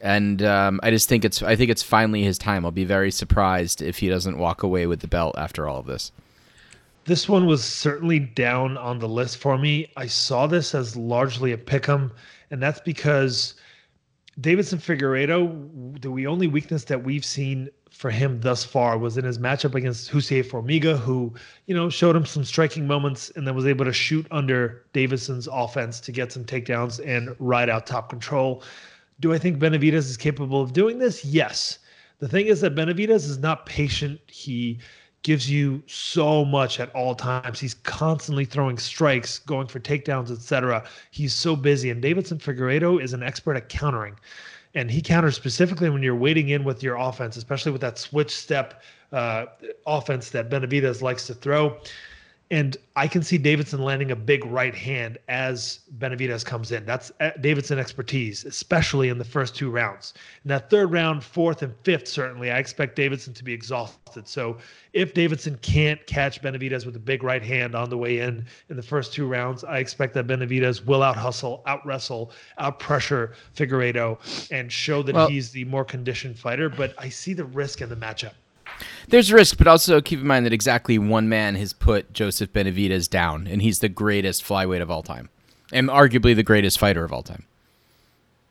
[0.00, 2.64] And um, I just think it's I think it's finally his time.
[2.64, 5.86] I'll be very surprised if he doesn't walk away with the belt after all of
[5.86, 6.12] this.
[7.04, 9.90] This one was certainly down on the list for me.
[9.96, 12.10] I saw this as largely a pick'em,
[12.50, 13.54] and that's because
[14.38, 19.40] Deiveson Figueiredo, the only weakness that we've seen for him thus far was in his
[19.40, 21.34] matchup against Jussier Formiga, who,
[21.66, 25.48] you know, showed him some striking moments and then was able to shoot under Deiveson's
[25.50, 28.62] offense to get some takedowns and ride out top control.
[29.18, 31.24] Do I think Benavidez is capable of doing this?
[31.24, 31.80] Yes.
[32.20, 34.20] The thing is that Benavidez is not patient.
[34.28, 34.78] He
[35.24, 37.58] gives you so much at all times.
[37.58, 40.84] He's constantly throwing strikes, going for takedowns, etc.
[41.10, 41.90] He's so busy.
[41.90, 44.14] And Deiveson Figueiredo is an expert at countering.
[44.74, 48.34] And he counters specifically when you're waiting in with your offense, especially with that switch
[48.34, 49.46] step uh,
[49.86, 51.78] offense that Benavidez likes to throw.
[52.50, 56.86] And I can see Deiveson landing a big right hand as Benavidez comes in.
[56.86, 60.14] That's uh, Deiveson expertise, especially in the first two rounds.
[60.44, 64.26] In that third round, fourth, and fifth, certainly, I expect Deiveson to be exhausted.
[64.26, 64.56] So
[64.94, 68.76] if Deiveson can't catch Benavidez with a big right hand on the way in in
[68.76, 73.34] the first two rounds, I expect that Benavidez will out hustle, out wrestle, out pressure
[73.54, 74.18] Figueiredo,
[74.50, 76.70] and show that well, he's the more conditioned fighter.
[76.70, 78.32] But I see the risk in the matchup.
[79.08, 83.08] There's risk, but also keep in mind that exactly one man has put Joseph Benavidez
[83.08, 85.28] down, and he's the greatest flyweight of all time,
[85.72, 87.44] and arguably the greatest fighter of all time.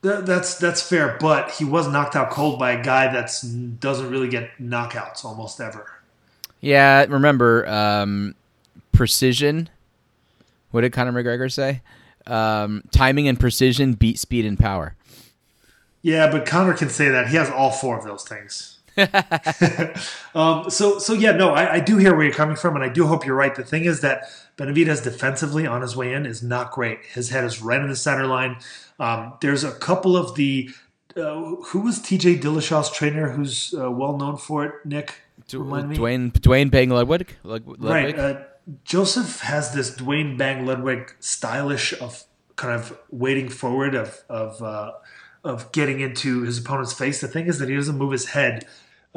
[0.01, 3.31] That's that's fair, but he was knocked out cold by a guy that
[3.79, 5.91] doesn't really get knockouts almost ever.
[6.61, 8.35] Yeah, remember um,
[8.91, 9.69] precision.
[10.71, 11.81] What did Conor McGregor say?
[12.25, 14.95] Um, timing and precision beat speed and power.
[16.01, 18.76] Yeah, but Conor can say that he has all four of those things.
[20.35, 22.89] um, so so yeah, no, I, I, do hear where you're coming from, and I
[22.89, 23.53] do hope you're right.
[23.53, 24.23] The thing is that
[24.57, 27.05] Benavidez defensively on his way in is not great.
[27.05, 28.57] His head is right in the center line.
[28.99, 30.71] Um, there's a couple of the
[31.15, 34.73] uh, who was TJ Dillashaw's trainer, who's uh, well known for it.
[34.83, 35.21] Nick,
[35.53, 35.95] remind me.
[35.95, 37.35] Duane Duane Bang Ludwig.
[37.43, 37.79] Ludwig?
[37.79, 38.17] Right.
[38.17, 38.41] Uh,
[38.83, 42.23] Joseph has this Duane Bang Ludwig stylish of
[42.55, 44.93] kind of waiting forward of of uh,
[45.43, 47.21] of getting into his opponent's face.
[47.21, 48.65] The thing is that he doesn't move his head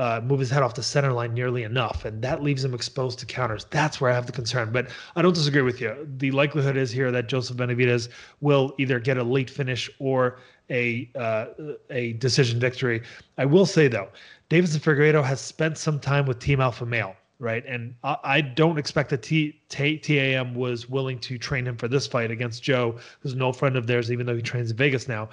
[0.00, 3.18] uh, move his head off the center line nearly enough, and that leaves him exposed
[3.18, 3.66] to counters.
[3.68, 4.72] That's where I have the concern.
[4.72, 6.08] But I don't disagree with you.
[6.16, 8.08] The likelihood is here that Joseph Benavidez
[8.40, 10.38] will either get a late finish or
[10.70, 11.48] a uh,
[11.90, 13.02] a decision victory.
[13.36, 14.08] I will say though,
[14.48, 17.62] Deiveson Figueiredo has spent some time with Team Alpha Male, right?
[17.66, 21.88] And I, I don't expect that T, T, TAM was willing to train him for
[21.88, 25.08] this fight against Joe, who's no friend of theirs, even though he trains in Vegas
[25.08, 25.28] now.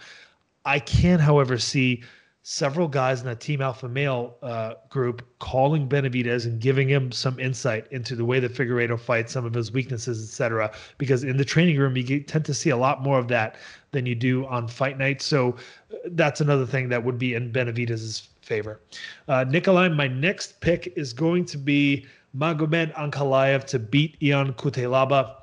[0.66, 2.04] I can, however, see
[2.50, 7.38] several guys in that Team Alpha Male uh, group calling Benavidez and giving him some
[7.42, 10.72] insight into the way that Figueiredo fights, some of his weaknesses, etc.
[10.98, 13.58] Because in the training room, you tend to see a lot more of that
[13.92, 15.22] than you do on fight night.
[15.22, 15.58] So
[15.92, 18.80] uh, that's another thing that would be in Benavidez's favor.
[19.28, 25.36] Uh, Nikolai, my next pick is going to be Magomed Ankalaev to beat Ion Cutelaba.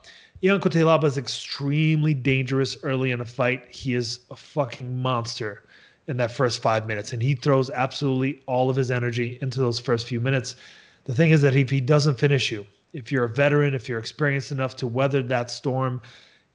[0.42, 3.66] Ion Cutelaba is extremely dangerous early in a fight.
[3.68, 5.63] He is a fucking monster
[6.08, 9.78] in that first five minutes, and he throws absolutely all of his energy into those
[9.78, 10.56] first few minutes.
[11.04, 13.98] The thing is that if he doesn't finish you, if you're a veteran, if you're
[13.98, 16.00] experienced enough to weather that storm,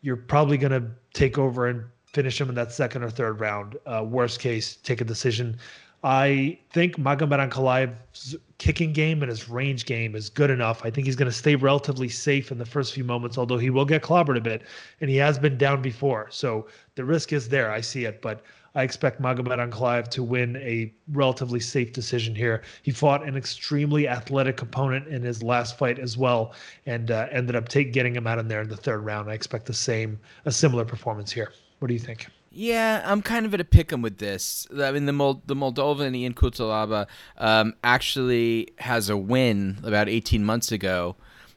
[0.02, 3.78] you're probably going to take over and finish him in that second or third round.
[3.86, 5.58] Uh, worst case, take a decision.
[6.02, 10.86] I think Magomed Ankalaev's kicking game and his range game is good enough.
[10.86, 13.70] I think he's going to stay relatively safe in the first few moments, although he
[13.70, 14.62] will get clobbered a bit,
[15.02, 16.28] and he has been down before.
[16.32, 17.70] So the risk is there.
[17.70, 18.44] I see it, but
[18.76, 22.62] I expect Magomed Ankalaev to win a relatively safe decision here.
[22.84, 26.54] He fought an extremely athletic opponent in his last fight as well,
[26.86, 29.30] and uh, ended up take, getting him out in there in the third round.
[29.30, 31.52] I expect the same, a similar performance here.
[31.80, 32.28] What do you think?
[32.52, 34.68] Yeah, I'm kind of at a pick 'em with this.
[34.76, 40.44] I mean, the Mol- the Moldovan Ion Cutelaba um, actually has a win about 18
[40.44, 41.16] months ago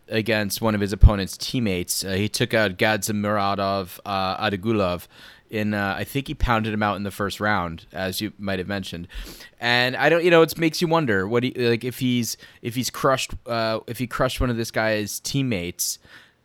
[0.08, 2.04] against one of his opponent's teammates.
[2.04, 5.06] Uh, he took out Gadzimuradov uh, Antigulov
[5.52, 8.58] in uh, I think he pounded him out in the first round, as you might
[8.58, 9.06] have mentioned.
[9.60, 12.74] And I don't, you know, it makes you wonder what he like if he's if
[12.74, 15.98] he's crushed uh, if he crushed one of this guy's teammates.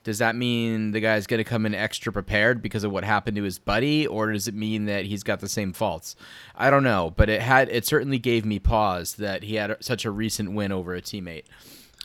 [0.03, 3.35] Does that mean the guy's going to come in extra prepared because of what happened
[3.35, 6.15] to his buddy, or does it mean that he's got the same faults?
[6.55, 10.05] I don't know, but it had it certainly gave me pause that he had such
[10.05, 11.43] a recent win over a teammate.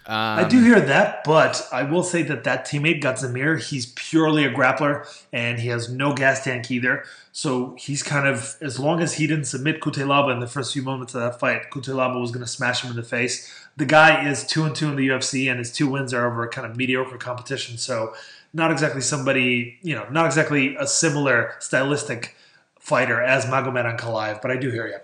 [0.05, 4.45] Um, I do hear that, but I will say that that teammate Gadzimir, he's purely
[4.45, 7.05] a grappler and he has no gas tank either.
[7.31, 10.83] So he's kind of as long as he didn't submit Cutelaba in the first few
[10.83, 13.49] moments of that fight, Cutelaba was going to smash him in the face.
[13.77, 16.47] The guy is two and two in the UFC, and his two wins are over
[16.49, 17.79] kind of mediocre competition.
[17.79, 18.13] So
[18.53, 22.35] not exactly somebody, you know, not exactly a similar stylistic
[22.79, 24.99] fighter as Magomed Ankalaev, but I do hear you.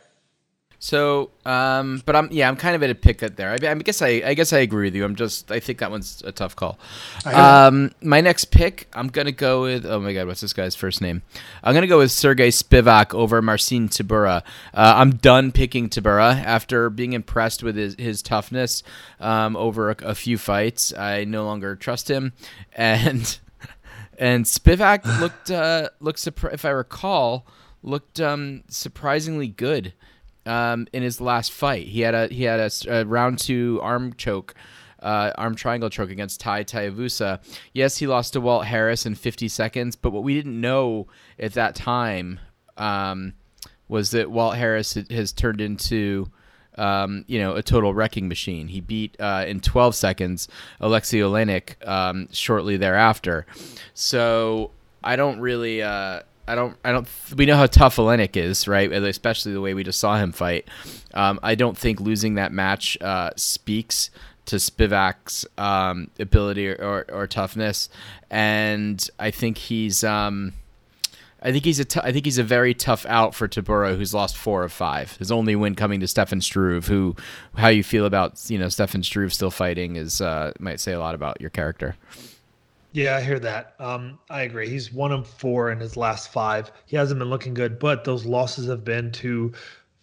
[0.80, 3.50] So, um, but I'm yeah, I'm kind of at a pick at there.
[3.50, 5.04] I, I, guess I, I guess I agree with you.
[5.04, 6.78] I'm just I think that one's a tough call.
[7.24, 11.00] Um, my next pick, I'm gonna go with oh my god, what's this guy's first
[11.00, 11.22] name?
[11.64, 14.42] I'm gonna go with Sergey Spivak over Marcin Tybura.
[14.72, 18.84] Uh, I'm done picking Tybura after being impressed with his, his toughness
[19.18, 20.92] um, over a, a few fights.
[20.96, 22.34] I no longer trust him,
[22.72, 23.36] and
[24.16, 27.46] and Spivak looked uh, looked if I recall
[27.82, 29.92] looked um, surprisingly good
[30.48, 31.86] um, in his last fight.
[31.86, 34.54] He had a he had a, a round two arm choke.
[35.00, 37.38] Uh, arm triangle choke against Tai Tuivasa.
[37.72, 41.06] Yes, he lost to Walt Harris in 50 seconds, but what we didn't know
[41.38, 42.40] at that time
[42.76, 43.34] um,
[43.86, 46.32] was that Walt Harris has turned into
[46.78, 48.68] um, you know, a total wrecking machine.
[48.68, 50.48] He beat uh, in 12 seconds
[50.80, 53.46] Alexei Oleinik um, shortly thereafter.
[53.94, 54.70] So
[55.02, 58.90] I don't really, uh, I don't I don't we know how tough Oleinik is, right?
[58.90, 60.66] Especially the way we just saw him fight.
[61.14, 64.10] Um, I don't think losing that match uh, speaks
[64.46, 67.90] to Spivak's um, ability or, or, toughness,
[68.30, 70.54] and I think he's um,
[71.42, 74.14] I think he's a t- I think he's a very tough out for Tybura, who's
[74.14, 75.16] lost four of five.
[75.18, 77.14] His only win coming to Stefan Struve, who
[77.56, 80.98] how you feel about you know Stefan Struve still fighting is uh, might say a
[80.98, 81.96] lot about your character.
[82.92, 83.74] Yeah, I hear that.
[83.78, 84.68] Um, I agree.
[84.68, 86.72] He's one of four in his last five.
[86.86, 89.52] He hasn't been looking good, but those losses have been to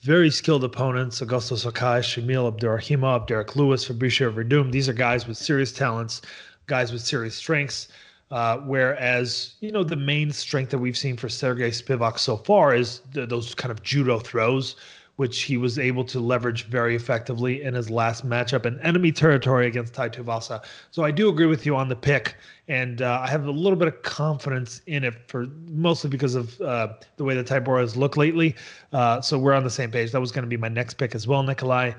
[0.01, 4.71] very skilled opponents: Augusto Sakai, Shamil Abdurakhimov, Derrick Lewis, Fabricio Werdum.
[4.71, 6.21] These are guys with serious talents,
[6.67, 7.87] guys with serious strengths.
[8.31, 12.75] Uh, whereas, you know, the main strength that we've seen for Sergey Spivak so far
[12.75, 14.75] is the, those kind of judo throws,
[15.17, 19.67] which he was able to leverage very effectively in his last matchup in enemy territory
[19.67, 20.63] against Tai Tuivasa.
[20.91, 22.35] So I do agree with you on the pick,
[22.67, 26.59] and uh, I have a little bit of confidence in it for mostly because of
[26.61, 28.55] uh, the way the Tybura has looked lately.
[28.91, 30.11] Uh, so we're on the same page.
[30.11, 31.93] That was going to be my next pick as well, Nikolai.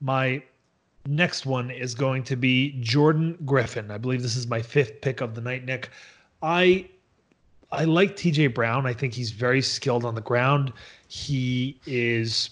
[0.00, 0.42] My
[1.06, 3.90] next one is going to be Jordan Griffin.
[3.92, 5.90] I believe this is my fifth pick of the night, Nick.
[6.42, 6.88] I
[7.72, 8.86] I like TJ Brown.
[8.86, 10.72] I think he's very skilled on the ground.
[11.08, 12.50] He is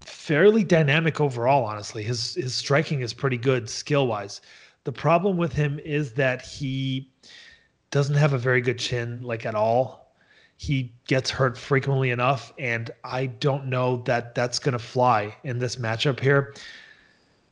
[0.00, 2.02] fairly dynamic overall, honestly.
[2.02, 4.40] His his striking is pretty good skill wise.
[4.84, 7.10] The problem with him is that he
[7.90, 10.14] doesn't have a very good chin, like at all.
[10.56, 15.58] He gets hurt frequently enough, and I don't know that that's going to fly in
[15.58, 16.54] this matchup here.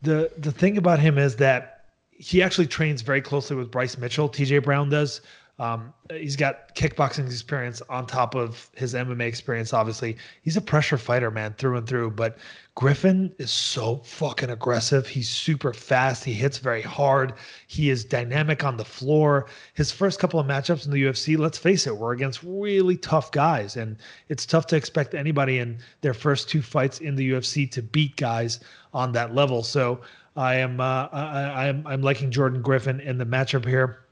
[0.03, 4.29] the The thing about him is that he actually trains very closely with Bryce Mitchell.
[4.29, 5.21] TJ Brown does.
[5.61, 9.73] Um, he's got kickboxing experience on top of his MMA experience.
[9.73, 12.13] Obviously, he's a pressure fighter, man, through and through.
[12.13, 12.39] But
[12.77, 15.09] Griffin is so fucking aggressive.
[15.09, 16.23] He's super fast.
[16.23, 17.35] He hits very hard.
[17.67, 19.47] He is dynamic on the floor.
[19.75, 23.33] His first couple of matchups in the UFC, let's face it, were against really tough
[23.33, 23.97] guys, and
[24.29, 28.15] it's tough to expect anybody in their first two fights in the UFC to beat
[28.15, 28.61] guys
[28.95, 29.65] on that level.
[29.65, 30.03] So
[30.37, 34.05] I am uh, I, I'm I'm liking Jordan Griffin in the matchup here.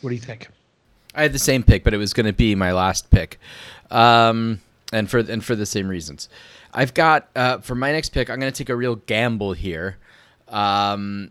[0.00, 0.48] What do you think?
[1.16, 3.40] I had the same pick, but it was going to be my last pick,
[3.90, 4.60] um,
[4.92, 6.28] and for and for the same reasons.
[6.72, 8.28] I've got uh, for my next pick.
[8.28, 9.96] I'm going to take a real gamble here.
[10.48, 11.30] Um,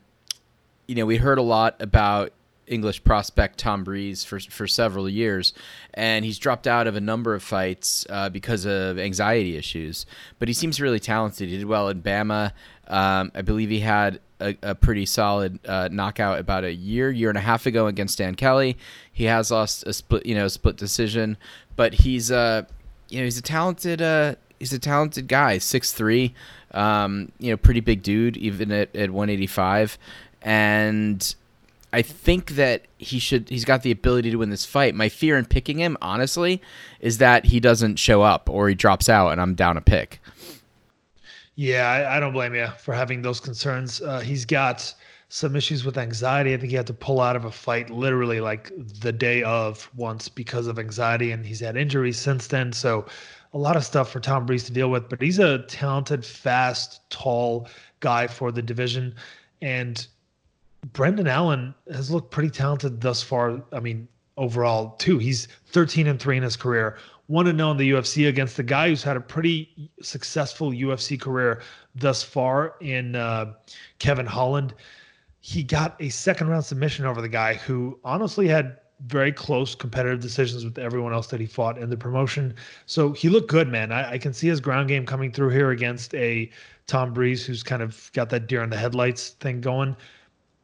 [0.87, 2.33] you know, we heard a lot about
[2.67, 5.53] English prospect Tom Breese for for several years,
[5.93, 10.05] and he's dropped out of a number of fights uh, because of anxiety issues.
[10.39, 11.49] But he seems really talented.
[11.49, 12.51] He did well in BAMMA.
[12.87, 17.29] Um, I believe he had a, a pretty solid uh, knockout about a year, year
[17.29, 18.77] and a half ago against Dan Kelly.
[19.11, 21.37] He has lost a split, you know, split decision,
[21.75, 22.63] but he's a, uh,
[23.09, 25.57] you know, he's a talented, uh, he's a talented guy.
[25.57, 26.33] Six three,
[26.71, 29.97] um, you know, pretty big dude, even at, at 185,
[30.41, 31.35] and
[31.93, 33.47] I think that he should.
[33.47, 34.95] He's got the ability to win this fight.
[34.95, 36.61] My fear in picking him, honestly,
[36.99, 40.19] is that he doesn't show up or he drops out, and I'm down a pick.
[41.55, 44.01] Yeah, I, I don't blame you for having those concerns.
[44.01, 44.93] Uh, he's got
[45.29, 46.53] some issues with anxiety.
[46.53, 49.89] I think he had to pull out of a fight literally like the day of
[49.95, 52.73] once because of anxiety, and he's had injuries since then.
[52.73, 53.05] So,
[53.53, 55.07] a lot of stuff for Tom Breese to deal with.
[55.07, 57.69] But he's a talented, fast, tall
[58.01, 59.15] guy for the division,
[59.61, 60.05] and
[60.93, 63.63] Brendan Allen has looked pretty talented thus far.
[63.71, 65.17] I mean, overall, too.
[65.17, 66.97] He's 13 and 3 in his career.
[67.27, 71.19] One to know in the UFC against the guy who's had a pretty successful UFC
[71.19, 71.61] career
[71.95, 73.53] thus far in uh,
[73.99, 74.75] Kevin Holland.
[75.39, 80.19] He got a second round submission over the guy who honestly had very close competitive
[80.19, 82.53] decisions with everyone else that he fought in the promotion.
[82.85, 83.91] So he looked good, man.
[83.91, 86.49] I, I, can see his ground game coming through here against a
[86.87, 89.97] Tom Breese who's kind of got that deer in the headlights thing going.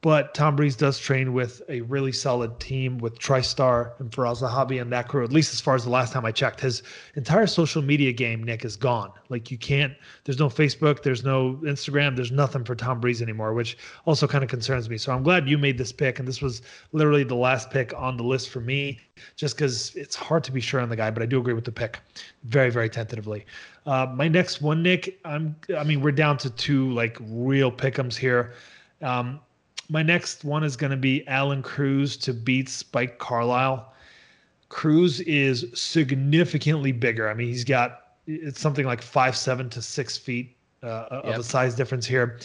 [0.02, 4.82] But Tom Breese does train with a really solid team with TriStar and Firas Zahabi
[4.82, 6.60] and that crew, at least as far as the last time I checked.
[6.60, 6.82] His
[7.16, 9.12] entire social media game, Nick, is gone.
[9.30, 9.94] Like you can't,
[10.24, 14.44] there's no Facebook, there's no Instagram, there's nothing for Tom Breese anymore, which also kind
[14.44, 14.98] of concerns me.
[14.98, 16.18] So I'm glad you made this pick.
[16.18, 19.00] And this was literally the last pick on the list for me,
[19.36, 21.66] just because it's hard to be sure on the guy, but I do agree with
[21.66, 22.00] the pick
[22.46, 23.46] very, very tentatively.
[23.86, 28.16] Uh, my next one, Nick, I'm, I mean, we're down to two like real pickums
[28.16, 28.56] here.
[29.04, 29.40] Um,
[29.92, 33.94] my next one is going to be Aalon Cruz to beat Spike Carlyle.
[34.70, 37.30] Cruz is significantly bigger.
[37.30, 41.26] I mean, he's got it's something like five seven to six feet uh, yep.
[41.26, 42.40] of a size difference here.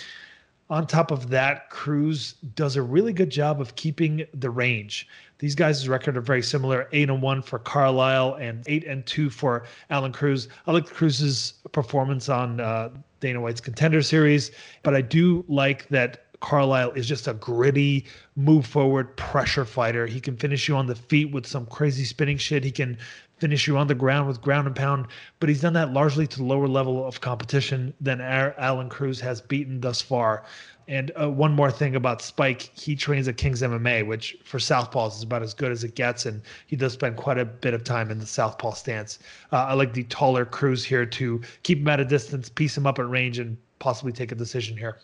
[0.69, 5.07] On top of that, Cruz does a really good job of keeping the range.
[5.39, 9.31] These guys' record are very similar: eight and one for Carlyle and eight and two
[9.31, 10.49] for Aalon Cruz.
[10.67, 12.89] I like Cruz's performance on uh,
[13.21, 14.51] Dana White's Contender Series,
[14.83, 18.05] but I do like that Carlyle is just a gritty,
[18.37, 20.07] move forward pressure fighter.
[20.07, 22.65] He can finish you on the feet with some crazy spinning shit.
[22.65, 22.99] He can
[23.39, 25.07] finish you on the ground with ground and pound,
[25.41, 29.81] but he's done that largely to lower level of competition than Aalon Cruz has beaten
[29.81, 30.45] thus far.
[30.89, 35.17] And uh, one more thing about Spike, he trains at King's MMA, which for Southpaws
[35.17, 36.27] is about as good as it gets.
[36.27, 39.19] And he does spend quite a bit of time in the Southpaw stance.
[39.53, 42.87] Uh, I like the taller Cruz here to keep him at a distance, piece him
[42.87, 44.99] up at range, and possibly take a decision here.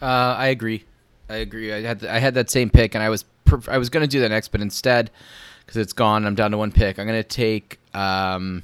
[0.00, 0.84] Uh, I agree.
[1.28, 1.72] I agree.
[1.72, 3.24] I had I had that same pick, and I was
[3.68, 5.10] I was going to do that next, but instead,
[5.60, 6.98] because it's gone, I'm down to one pick.
[6.98, 8.62] I'm going to take um,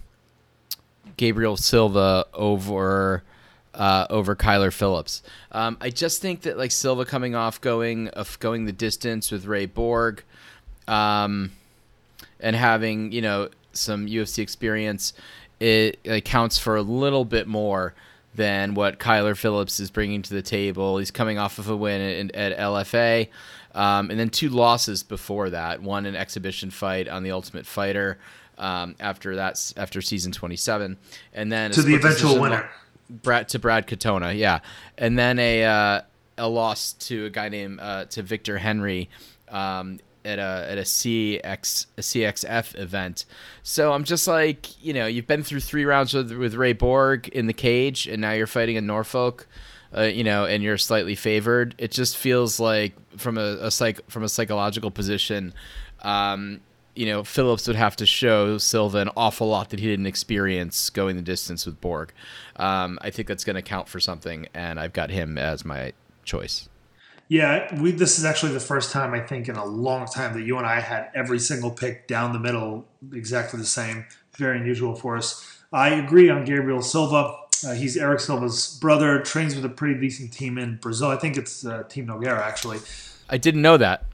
[1.17, 3.23] Gabriel Silva over
[3.75, 5.23] uh, over Kyler Phillips.
[5.53, 9.47] Um, I just think that like Silva coming off going of going the distance with
[9.47, 10.23] Ray Borg,
[10.89, 11.53] um,
[12.41, 15.13] and having you know some UFC experience,
[15.61, 17.95] it, it counts for a little bit more
[18.35, 20.99] than what Kyler Phillips is bringing to the table.
[20.99, 23.29] He's coming off of a win at, at LFA,
[23.75, 25.83] um, and then two losses before that.
[25.83, 28.19] One an exhibition fight on the Ultimate Fighter
[28.59, 30.97] um, after that after season 27,
[31.33, 32.69] and then to the eventual winner,
[33.09, 34.61] Brad to Brad Katona, yeah,
[34.99, 36.01] and then a uh,
[36.39, 39.09] a loss to a guy named uh, to Victor Henry
[39.49, 43.25] um, at a at a CX a CXF event.
[43.63, 47.29] So I'm just like, you know, you've been through three rounds with with Ray Borg
[47.29, 49.47] in the cage, and now you're fighting in Norfolk.
[49.97, 51.73] Uh, you know, and you're slightly favored.
[51.79, 55.55] It just feels like from a, a psych from a psychological position,
[56.03, 56.61] um,
[56.95, 60.91] you know, Phillips would have to show Silva an awful lot that he didn't experience
[60.91, 62.13] going the distance with Borg.
[62.57, 65.93] Um, I think that's going to count for something, and I've got him as my
[66.25, 66.69] choice.
[67.29, 67.91] Yeah, we.
[67.91, 70.67] This is actually the first time I think in a long time that you and
[70.67, 74.07] I had every single pick down the middle exactly the same.
[74.37, 75.59] Very unusual for us.
[75.73, 77.37] I agree on Gabriel Silva.
[77.67, 79.21] Uh, he's Erick Silva's brother.
[79.21, 81.09] Trains with a pretty decent team in Brazil.
[81.09, 82.81] I think it's uh, Team Nogueira actually.
[83.31, 84.05] I didn't know that.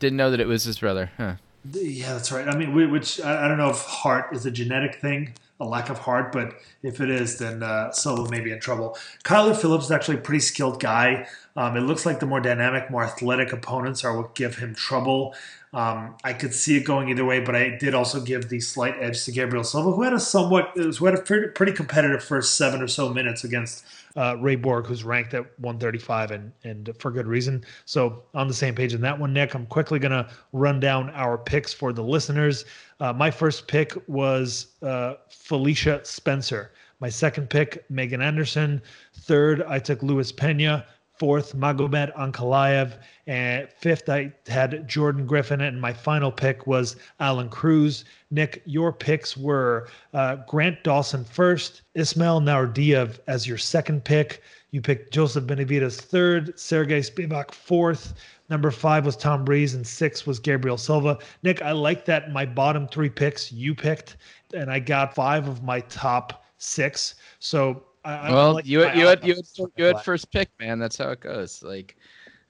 [0.00, 1.10] Didn't know that it was his brother.
[1.16, 1.36] Huh.
[1.72, 2.48] Yeah, that's right.
[2.48, 5.98] I mean, which I don't know if heart is a genetic thing a lack of
[5.98, 8.96] heart, but if it is, then uh, Silva may be in trouble.
[9.24, 11.26] Kyler Phillips is actually a pretty skilled guy.
[11.56, 15.34] Um, it looks like the more dynamic, more athletic opponents are what give him trouble.
[15.72, 18.94] Um, I could see it going either way, but I did also give the slight
[18.98, 22.80] edge to Gabriel Silva, who had a somewhat, who had a pretty, competitive first seven
[22.80, 23.84] or so minutes against
[24.16, 27.64] uh, Ray Borg, who's ranked at 135, and and for good reason.
[27.84, 29.54] So on the same page in that one, Nick.
[29.54, 32.64] I'm quickly gonna run down our picks for the listeners.
[33.00, 36.72] Uh, my first pick was uh, Felicia Spencer.
[37.00, 38.80] My second pick, Megan Anderson.
[39.12, 40.86] Third, I took Luis Pena.
[41.18, 42.98] Fourth, Magomed Ankalaev.
[43.26, 45.60] And fifth, I had Jordan Griffin.
[45.60, 48.04] And my final pick was Aalon Cruz.
[48.30, 54.42] Nick, your picks were uh, Grant Dawson first, Ismail Naurdiev as your second pick.
[54.72, 58.14] You picked Joseph Benavidez third, Sergei Spivak fourth.
[58.50, 61.18] Number five was Tom Breese, and six was Gabriel Silva.
[61.42, 64.16] Nick, I like that my bottom three picks you picked,
[64.54, 67.14] and I got five of my top six.
[67.38, 70.78] So I, well, like you had, you had you had you had first pick, man.
[70.78, 71.62] That's how it goes.
[71.62, 71.96] Like,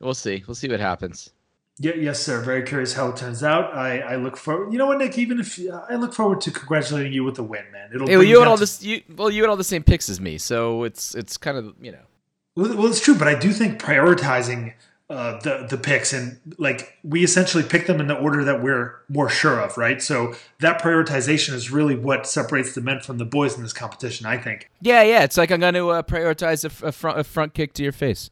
[0.01, 0.45] we'll see.
[0.47, 1.31] We'll see what happens.
[1.79, 2.43] Yeah, yes, sir.
[2.43, 3.75] Very curious how it turns out.
[3.75, 4.73] I, I look forward.
[4.73, 5.19] You know what, Nick?
[5.19, 7.91] Even if I look forward to congratulating you with the win, man.
[7.95, 8.07] It'll.
[8.07, 8.61] Hey, well, you had all to...
[8.61, 8.83] this.
[8.83, 11.75] You well, you had all the same picks as me, so it's it's kind of
[11.81, 12.05] you know.
[12.55, 14.73] Well, well, it's true, but I do think prioritizing
[15.09, 18.97] uh, the the picks and like we essentially pick them in the order that we're
[19.09, 20.03] more sure of, right?
[20.03, 24.27] So that prioritization is really what separates the men from the boys in this competition.
[24.27, 24.69] I think.
[24.81, 27.73] Yeah, yeah, it's like I'm going to uh, prioritize a, a, front a front kick
[27.75, 28.31] to your face.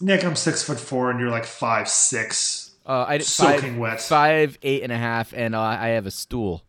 [0.00, 2.70] Nick, I'm six foot four, and you're like five six.
[2.86, 6.10] Uh, I soaking five, wet, five eight and a half, and uh, I have a
[6.10, 6.64] stool.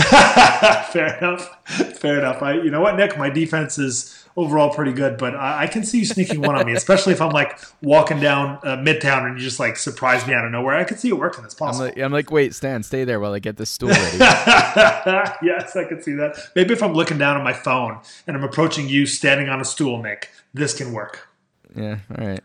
[0.92, 1.68] Fair enough.
[1.98, 2.42] Fair enough.
[2.42, 3.16] I, you know what, Nick?
[3.18, 6.64] My defense is overall pretty good, but I, I, can see you sneaking one on
[6.64, 10.34] me, especially if I'm like walking down uh, Midtown and you just like surprise me
[10.34, 10.76] out of nowhere.
[10.76, 11.44] I can see it working.
[11.44, 11.86] It's possible.
[11.86, 14.18] I'm like, I'm like, wait, Stan, stay there while I get this stool ready.
[14.18, 16.36] yes, I can see that.
[16.54, 19.64] Maybe if I'm looking down at my phone and I'm approaching you standing on a
[19.64, 21.28] stool, Nick, this can work.
[21.76, 21.98] Yeah.
[22.16, 22.40] All right.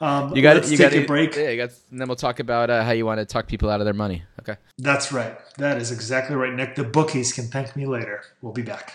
[0.00, 1.34] Um, you got You got a break.
[1.36, 1.70] Yeah, you got.
[1.90, 3.94] And then we'll talk about uh, how you want to talk people out of their
[3.94, 4.22] money.
[4.40, 4.56] Okay.
[4.78, 5.36] That's right.
[5.56, 6.74] That is exactly right, Nick.
[6.74, 8.22] The bookies can thank me later.
[8.42, 8.94] We'll be back.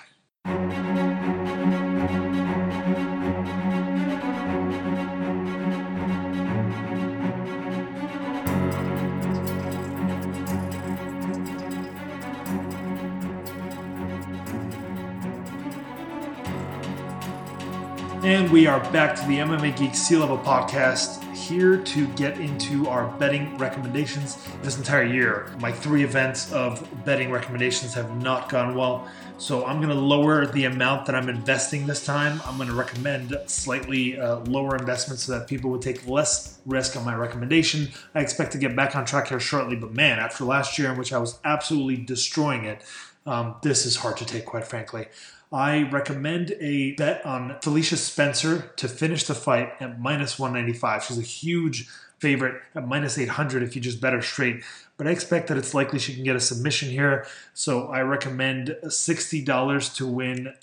[18.32, 22.88] And we are back to the MMA Geek Sea Level podcast, here to get into
[22.88, 24.38] our betting recommendations.
[24.61, 29.05] This entire year, my three events of betting recommendations have not gone well.
[29.38, 32.41] So I'm going to lower the amount that I'm investing this time.
[32.45, 36.95] I'm going to recommend slightly uh, lower investments so that people would take less risk
[36.95, 37.89] on my recommendation.
[38.15, 40.97] I expect to get back on track here shortly, but man, after last year in
[40.97, 42.82] which I was absolutely destroying it,
[43.25, 45.07] um, this is hard to take, quite frankly.
[45.52, 51.04] I recommend a bet on Felicia Spencer to finish the fight at minus 195.
[51.04, 51.89] She's a huge
[52.20, 54.64] favorite at minus 800 if you just bet her straight.
[54.95, 57.26] But I expect that it's likely she can get a submission here.
[57.54, 60.54] So I recommend $60 to win.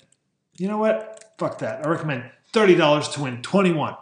[0.57, 1.33] You know what?
[1.37, 1.85] Fuck that.
[1.85, 2.23] I recommend
[2.53, 3.93] $30 to win 21.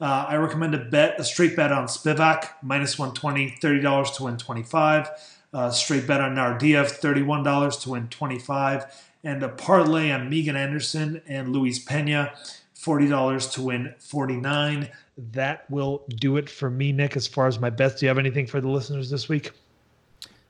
[0.00, 4.36] Uh, I recommend a bet, a straight bet on Spivak, minus 120, $30 to win
[4.36, 5.10] 25.
[5.52, 11.22] Uh, straight bet on Naurdiev, $31 to win 25 and a parlay on Megan Anderson
[11.26, 12.32] and Luis Pena,
[12.76, 14.88] $40 to win 49.
[15.32, 18.00] That will do it for me, Nick, as far as my bets.
[18.00, 19.52] Do you have anything for the listeners this week?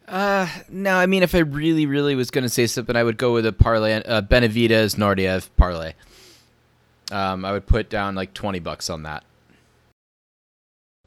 [0.06, 3.16] Uh, no, I mean, if I really, really was going to say something, I would
[3.16, 5.92] go with a parlay, uh, Benavidez Naurdiev parlay.
[7.12, 9.24] Um, I would put down like 20 bucks on that.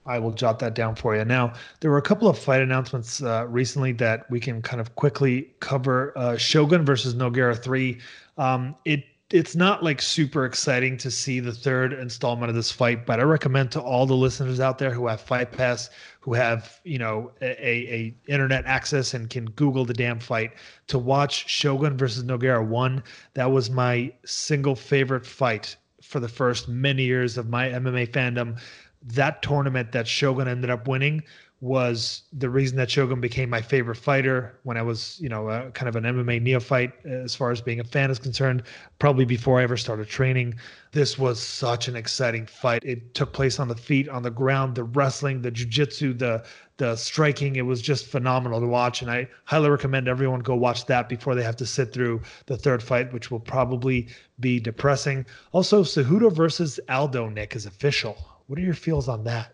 [0.06, 1.24] I will jot that down for you.
[1.24, 4.95] Now, there were a couple of fight announcements uh, recently that we can kind of
[4.95, 6.14] quickly cover.
[6.18, 7.99] Uh, Shogun versus Nogueira three.
[8.38, 13.04] Um, it it's not like super exciting to see the third installment of this fight,
[13.04, 15.89] but I recommend to all the listeners out there who have Fight Pass,
[16.20, 20.51] who have you know a, a internet access and can Google the damn fight
[20.88, 23.01] to watch Shogun versus Nogueira one.
[23.34, 28.60] That was my single favorite fight for the first many years of my MMA fandom
[29.06, 31.24] that tournament that Shogun ended up winning
[31.64, 35.88] was the reason that Shogun became my favorite fighter when I was, you know, kind
[35.88, 38.64] of an MMA neophyte uh, as far as being a fan is concerned,
[38.99, 40.56] probably before I ever started training.
[40.91, 42.84] This was such an exciting fight.
[42.84, 46.43] It took place on the feet, on the ground, the wrestling, the jiu-jitsu, the
[46.76, 47.56] the striking.
[47.56, 51.34] It was just phenomenal to watch and I highly recommend everyone go watch that before
[51.34, 55.26] they have to sit through the third fight, which will probably be depressing.
[55.54, 58.18] Also, Cejudo versus Aldo Nick is official.
[58.54, 59.51] What are your feels on that?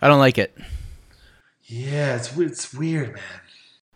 [0.00, 0.56] I don't like it.
[1.64, 3.22] Yeah, it's it's weird, man.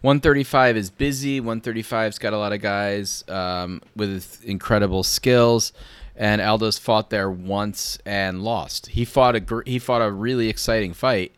[0.03, 1.41] 135 is busy.
[1.41, 5.73] 135's got a lot of guys um, with incredible skills,
[6.15, 8.89] and Aldo's fought there once and lost.
[8.89, 11.33] He fought a he fought a really exciting fight,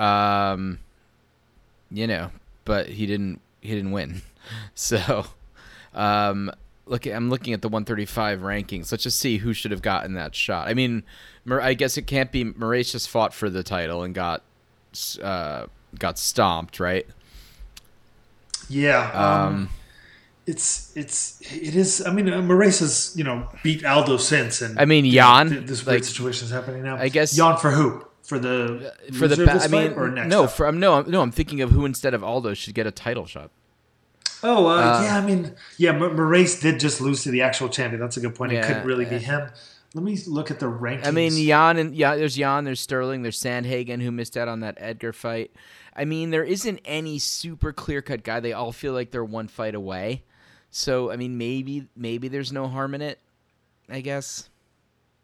[0.00, 0.80] Um,
[1.92, 2.32] you know,
[2.64, 3.40] but he didn't.
[3.60, 4.22] He didn't win.
[4.74, 5.26] So,
[5.94, 6.50] um,
[6.92, 8.92] look, I'm looking at the 135 rankings.
[8.92, 10.68] Let's just see who should have gotten that shot.
[10.68, 11.02] I mean,
[11.50, 12.44] I guess it can't be
[12.92, 14.42] just fought for the title and got
[15.22, 15.66] uh,
[15.98, 17.06] got stomped, right?
[18.68, 19.10] Yeah.
[19.12, 19.68] Um, um,
[20.46, 22.04] it's it's it is.
[22.06, 22.42] I mean, uh,
[22.80, 25.48] has you know beat Aldo since, and I mean Yan.
[25.48, 26.96] Know, this weird like, situation is happening now.
[26.96, 28.04] I guess Yan for who?
[28.22, 30.50] For the for the I mean or next no up?
[30.50, 32.92] for um, no I'm, no I'm thinking of who instead of Aldo should get a
[32.92, 33.50] title shot.
[34.42, 38.00] Oh uh, uh, yeah, I mean yeah, Moraes did just lose to the actual champion.
[38.00, 38.52] That's a good point.
[38.52, 39.48] Yeah, it couldn't really be him.
[39.94, 41.06] Let me look at the rankings.
[41.06, 44.60] I mean, Yan and yeah, there's Yan, there's Sterling, there's Sandhagen who missed out on
[44.60, 45.52] that Edgar fight.
[45.94, 48.40] I mean, there isn't any super clear cut guy.
[48.40, 50.22] They all feel like they're one fight away.
[50.70, 53.18] So I mean, maybe maybe there's no harm in it.
[53.88, 54.48] I guess.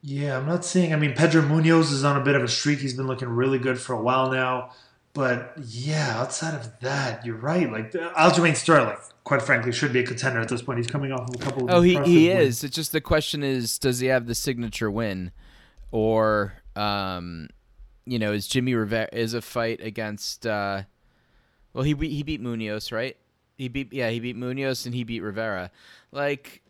[0.02, 0.92] Yeah, I'm not seeing.
[0.92, 2.78] I mean, Pedro Munhoz is on a bit of a streak.
[2.78, 4.70] He's been looking really good for a while now.
[5.18, 7.68] But yeah, outside of that, you're right.
[7.68, 10.78] Like Aljamain Sterling, quite frankly, should be a contender at this point.
[10.78, 11.64] He's coming off of a couple.
[11.64, 12.62] of Oh, he he is.
[12.62, 15.32] It's just the question is, does he have the signature win,
[15.90, 17.48] or um,
[18.06, 20.46] you know, is Jimmy Rivera is a fight against?
[20.46, 20.82] Uh,
[21.72, 23.16] well, he he beat Munhoz, right?
[23.56, 25.72] He beat yeah he beat Munhoz and he beat Rivera.
[26.12, 26.62] Like,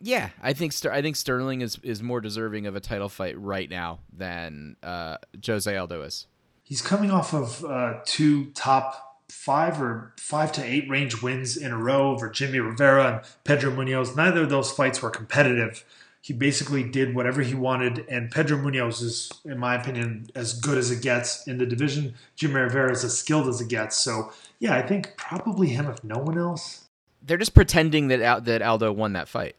[0.00, 3.38] yeah, I think Ster- I think Sterling is is more deserving of a title fight
[3.38, 6.26] right now than uh, Jose Aldo is.
[6.68, 11.72] He's coming off of uh, two top five or five to eight range wins in
[11.72, 14.14] a row over Jimmy Rivera and Pedro Munhoz.
[14.14, 15.82] Neither of those fights were competitive.
[16.20, 20.76] He basically did whatever he wanted, and Pedro Munhoz is, in my opinion, as good
[20.76, 22.14] as it gets in the division.
[22.36, 23.96] Jimmy Rivera is as skilled as it gets.
[23.96, 26.84] So yeah, I think probably him if no one else.
[27.22, 29.56] They're just pretending that that Aldo won that fight.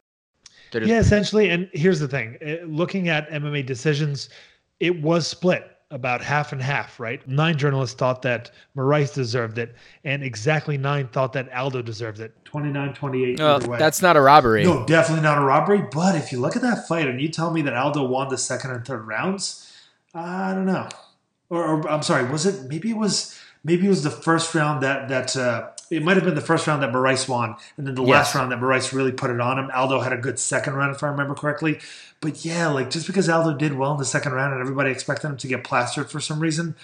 [0.72, 1.50] Just- yeah, essentially.
[1.50, 2.38] And here's the thing:
[2.68, 4.30] looking at MMA decisions,
[4.80, 7.26] it was split about half and half, right?
[7.28, 12.34] Nine journalists thought that Moraes deserved it, and exactly nine thought that Aldo deserved it.
[12.46, 13.40] 29 28.
[13.42, 14.64] Oh, that's not a robbery.
[14.64, 15.84] No, definitely not a robbery.
[15.92, 18.38] But if you look at that fight and you tell me that Aldo won the
[18.38, 19.76] second and third rounds,
[20.14, 20.90] I don't know.
[21.50, 24.84] Or, or I'm sorry, was it maybe it was maybe it was the first round
[24.84, 27.96] that that uh, it might have been the first round that Moraes won, and then
[27.96, 28.10] the yes.
[28.10, 29.70] last round that Moraes really put it on him.
[29.74, 31.80] Aldo had a good second round, if I remember correctly.
[32.22, 35.28] But yeah, like just because Aldo did well in the second round and everybody expected
[35.28, 36.76] him to get plastered for some reason,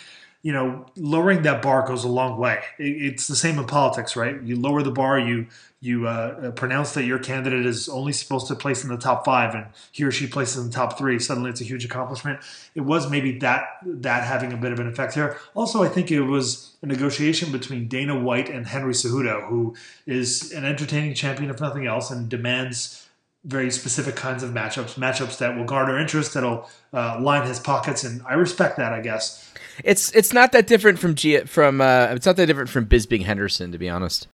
[0.42, 2.62] you know, lowering that bar goes a long way.
[2.78, 4.40] It's the same in politics, right?
[4.44, 5.48] You lower the bar, you
[5.82, 9.54] you uh, pronounce that your candidate is only supposed to place in the top five,
[9.54, 11.20] and he or she places in the top three.
[11.20, 12.40] Suddenly, it's a huge accomplishment.
[12.76, 15.38] It was maybe that that having a bit of an effect here.
[15.56, 19.76] Also, I think it was a negotiation between Dana White and Henry Cejudo, who
[20.06, 23.08] is an entertaining champion, if nothing else, and demands
[23.44, 28.04] very specific kinds of matchups, matchups that will garner interest, that'll uh, line his pockets,
[28.04, 28.94] and I respect that.
[28.94, 29.52] I guess
[29.84, 33.24] it's it's not that different from G from uh, it's not that different from Bisping
[33.24, 34.28] Henderson, to be honest.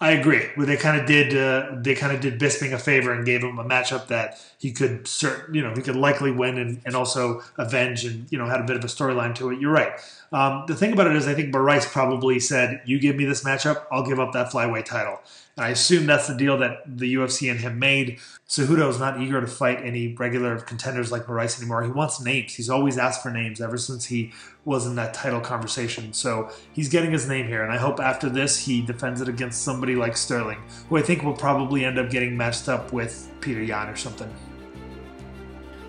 [0.00, 0.42] I agree.
[0.54, 3.42] Where they kind of did uh, they kind of did Bisping a favor and gave
[3.42, 5.08] him a matchup that he could
[5.52, 8.64] you know he could likely win and, and also avenge and you know had a
[8.64, 9.60] bit of a storyline to it.
[9.60, 9.92] You're right.
[10.32, 13.44] Um, the thing about it is I think Moraes probably said, "You give me this
[13.44, 15.20] matchup, I'll give up that flyweight title."
[15.56, 18.18] And I assume that's the deal that the UFC and him made.
[18.48, 21.84] Cejudo is not eager to fight any regular contenders like Moraes anymore.
[21.84, 22.54] He wants names.
[22.54, 24.32] He's always asked for names ever since he
[24.64, 26.12] was in that title conversation.
[26.12, 27.62] So he's getting his name here.
[27.62, 31.22] And I hope after this he defends it against somebody like Sterling, who I think
[31.22, 34.32] will probably end up getting matched up with Peter Yan or something.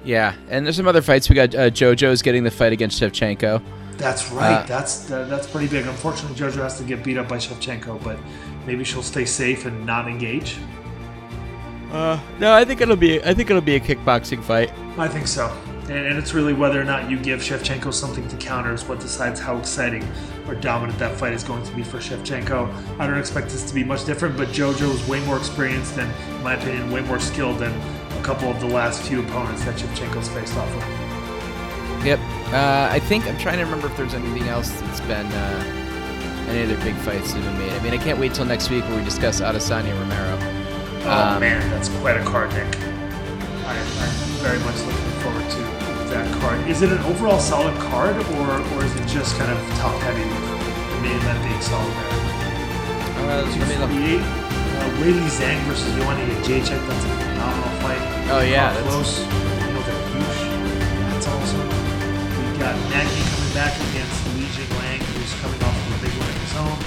[0.04, 1.30] Yeah, and there's some other fights.
[1.30, 3.64] We got uh, JoJo's getting the fight against Shevchenko.
[3.98, 4.58] That's right.
[4.58, 5.88] Uh, that's that's pretty big.
[5.88, 8.20] Unfortunately, JoJo has to get beat up by Shevchenko, but
[8.66, 10.58] maybe she'll stay safe and not engage.
[11.92, 13.24] Uh, no, I think it'll be.
[13.24, 14.72] I think it'll be a kickboxing fight.
[14.98, 18.38] I think so, and, and it's really whether or not you give Shevchenko something to
[18.38, 20.06] counter is what decides how exciting
[20.48, 23.00] or dominant that fight is going to be for Shevchenko.
[23.00, 26.12] I don't expect this to be much different, but JoJo is way more experienced and,
[26.36, 29.76] in my opinion, way more skilled than a couple of the last few opponents that
[29.76, 32.06] Shevchenko's faced off with.
[32.06, 32.20] Yep.
[32.52, 35.28] Uh, I think I'm trying to remember if there's anything else that's been.
[35.28, 35.85] Uh
[36.48, 37.74] any other big fights that have been made.
[37.74, 40.38] I mean, I can't wait till next week where we discuss Adesanya Romero.
[41.06, 42.66] Oh um, man, that's quite a card, Nick.
[43.66, 45.60] I, am very much looking forward to
[46.10, 46.68] that card.
[46.68, 50.24] Is it an overall solid card, or or is it just kind of top heavy
[50.24, 50.44] with
[50.94, 52.26] the main event being solid there?
[53.26, 53.46] Uh,
[54.22, 56.82] uh, Weili Zhang versus Joanna Jacek.
[56.88, 58.02] That's a phenomenal fight.
[58.30, 59.20] Oh yeah, that's close.
[59.20, 59.82] You know,
[61.10, 61.62] That's awesome.
[61.62, 64.25] We've got Nagy coming back against
[66.66, 66.78] Brown,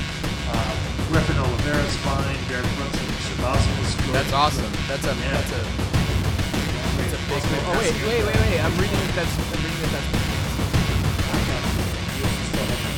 [0.51, 0.75] uh,
[1.09, 4.15] Griffin Oliveira's fine, Barry Brooks and Shabazz good.
[4.15, 4.73] That's awesome.
[4.89, 5.31] That's a yeah.
[5.33, 5.61] that's a
[6.97, 7.43] that's a big.
[7.43, 8.61] Oh, oh wait, wait, wait, wait!
[8.61, 9.15] I'm reading that.
[9.15, 10.05] That's I'm reading that.
[12.59, 12.89] That's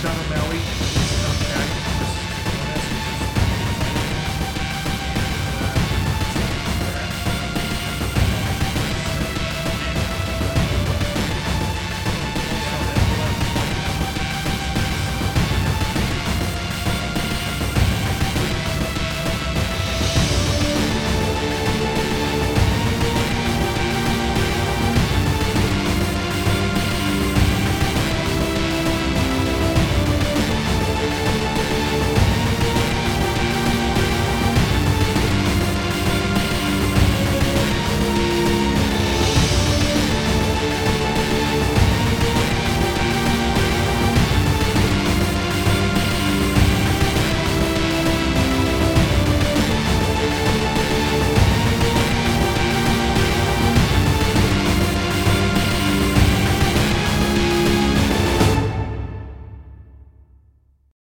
[0.00, 1.09] Sean O'Malley.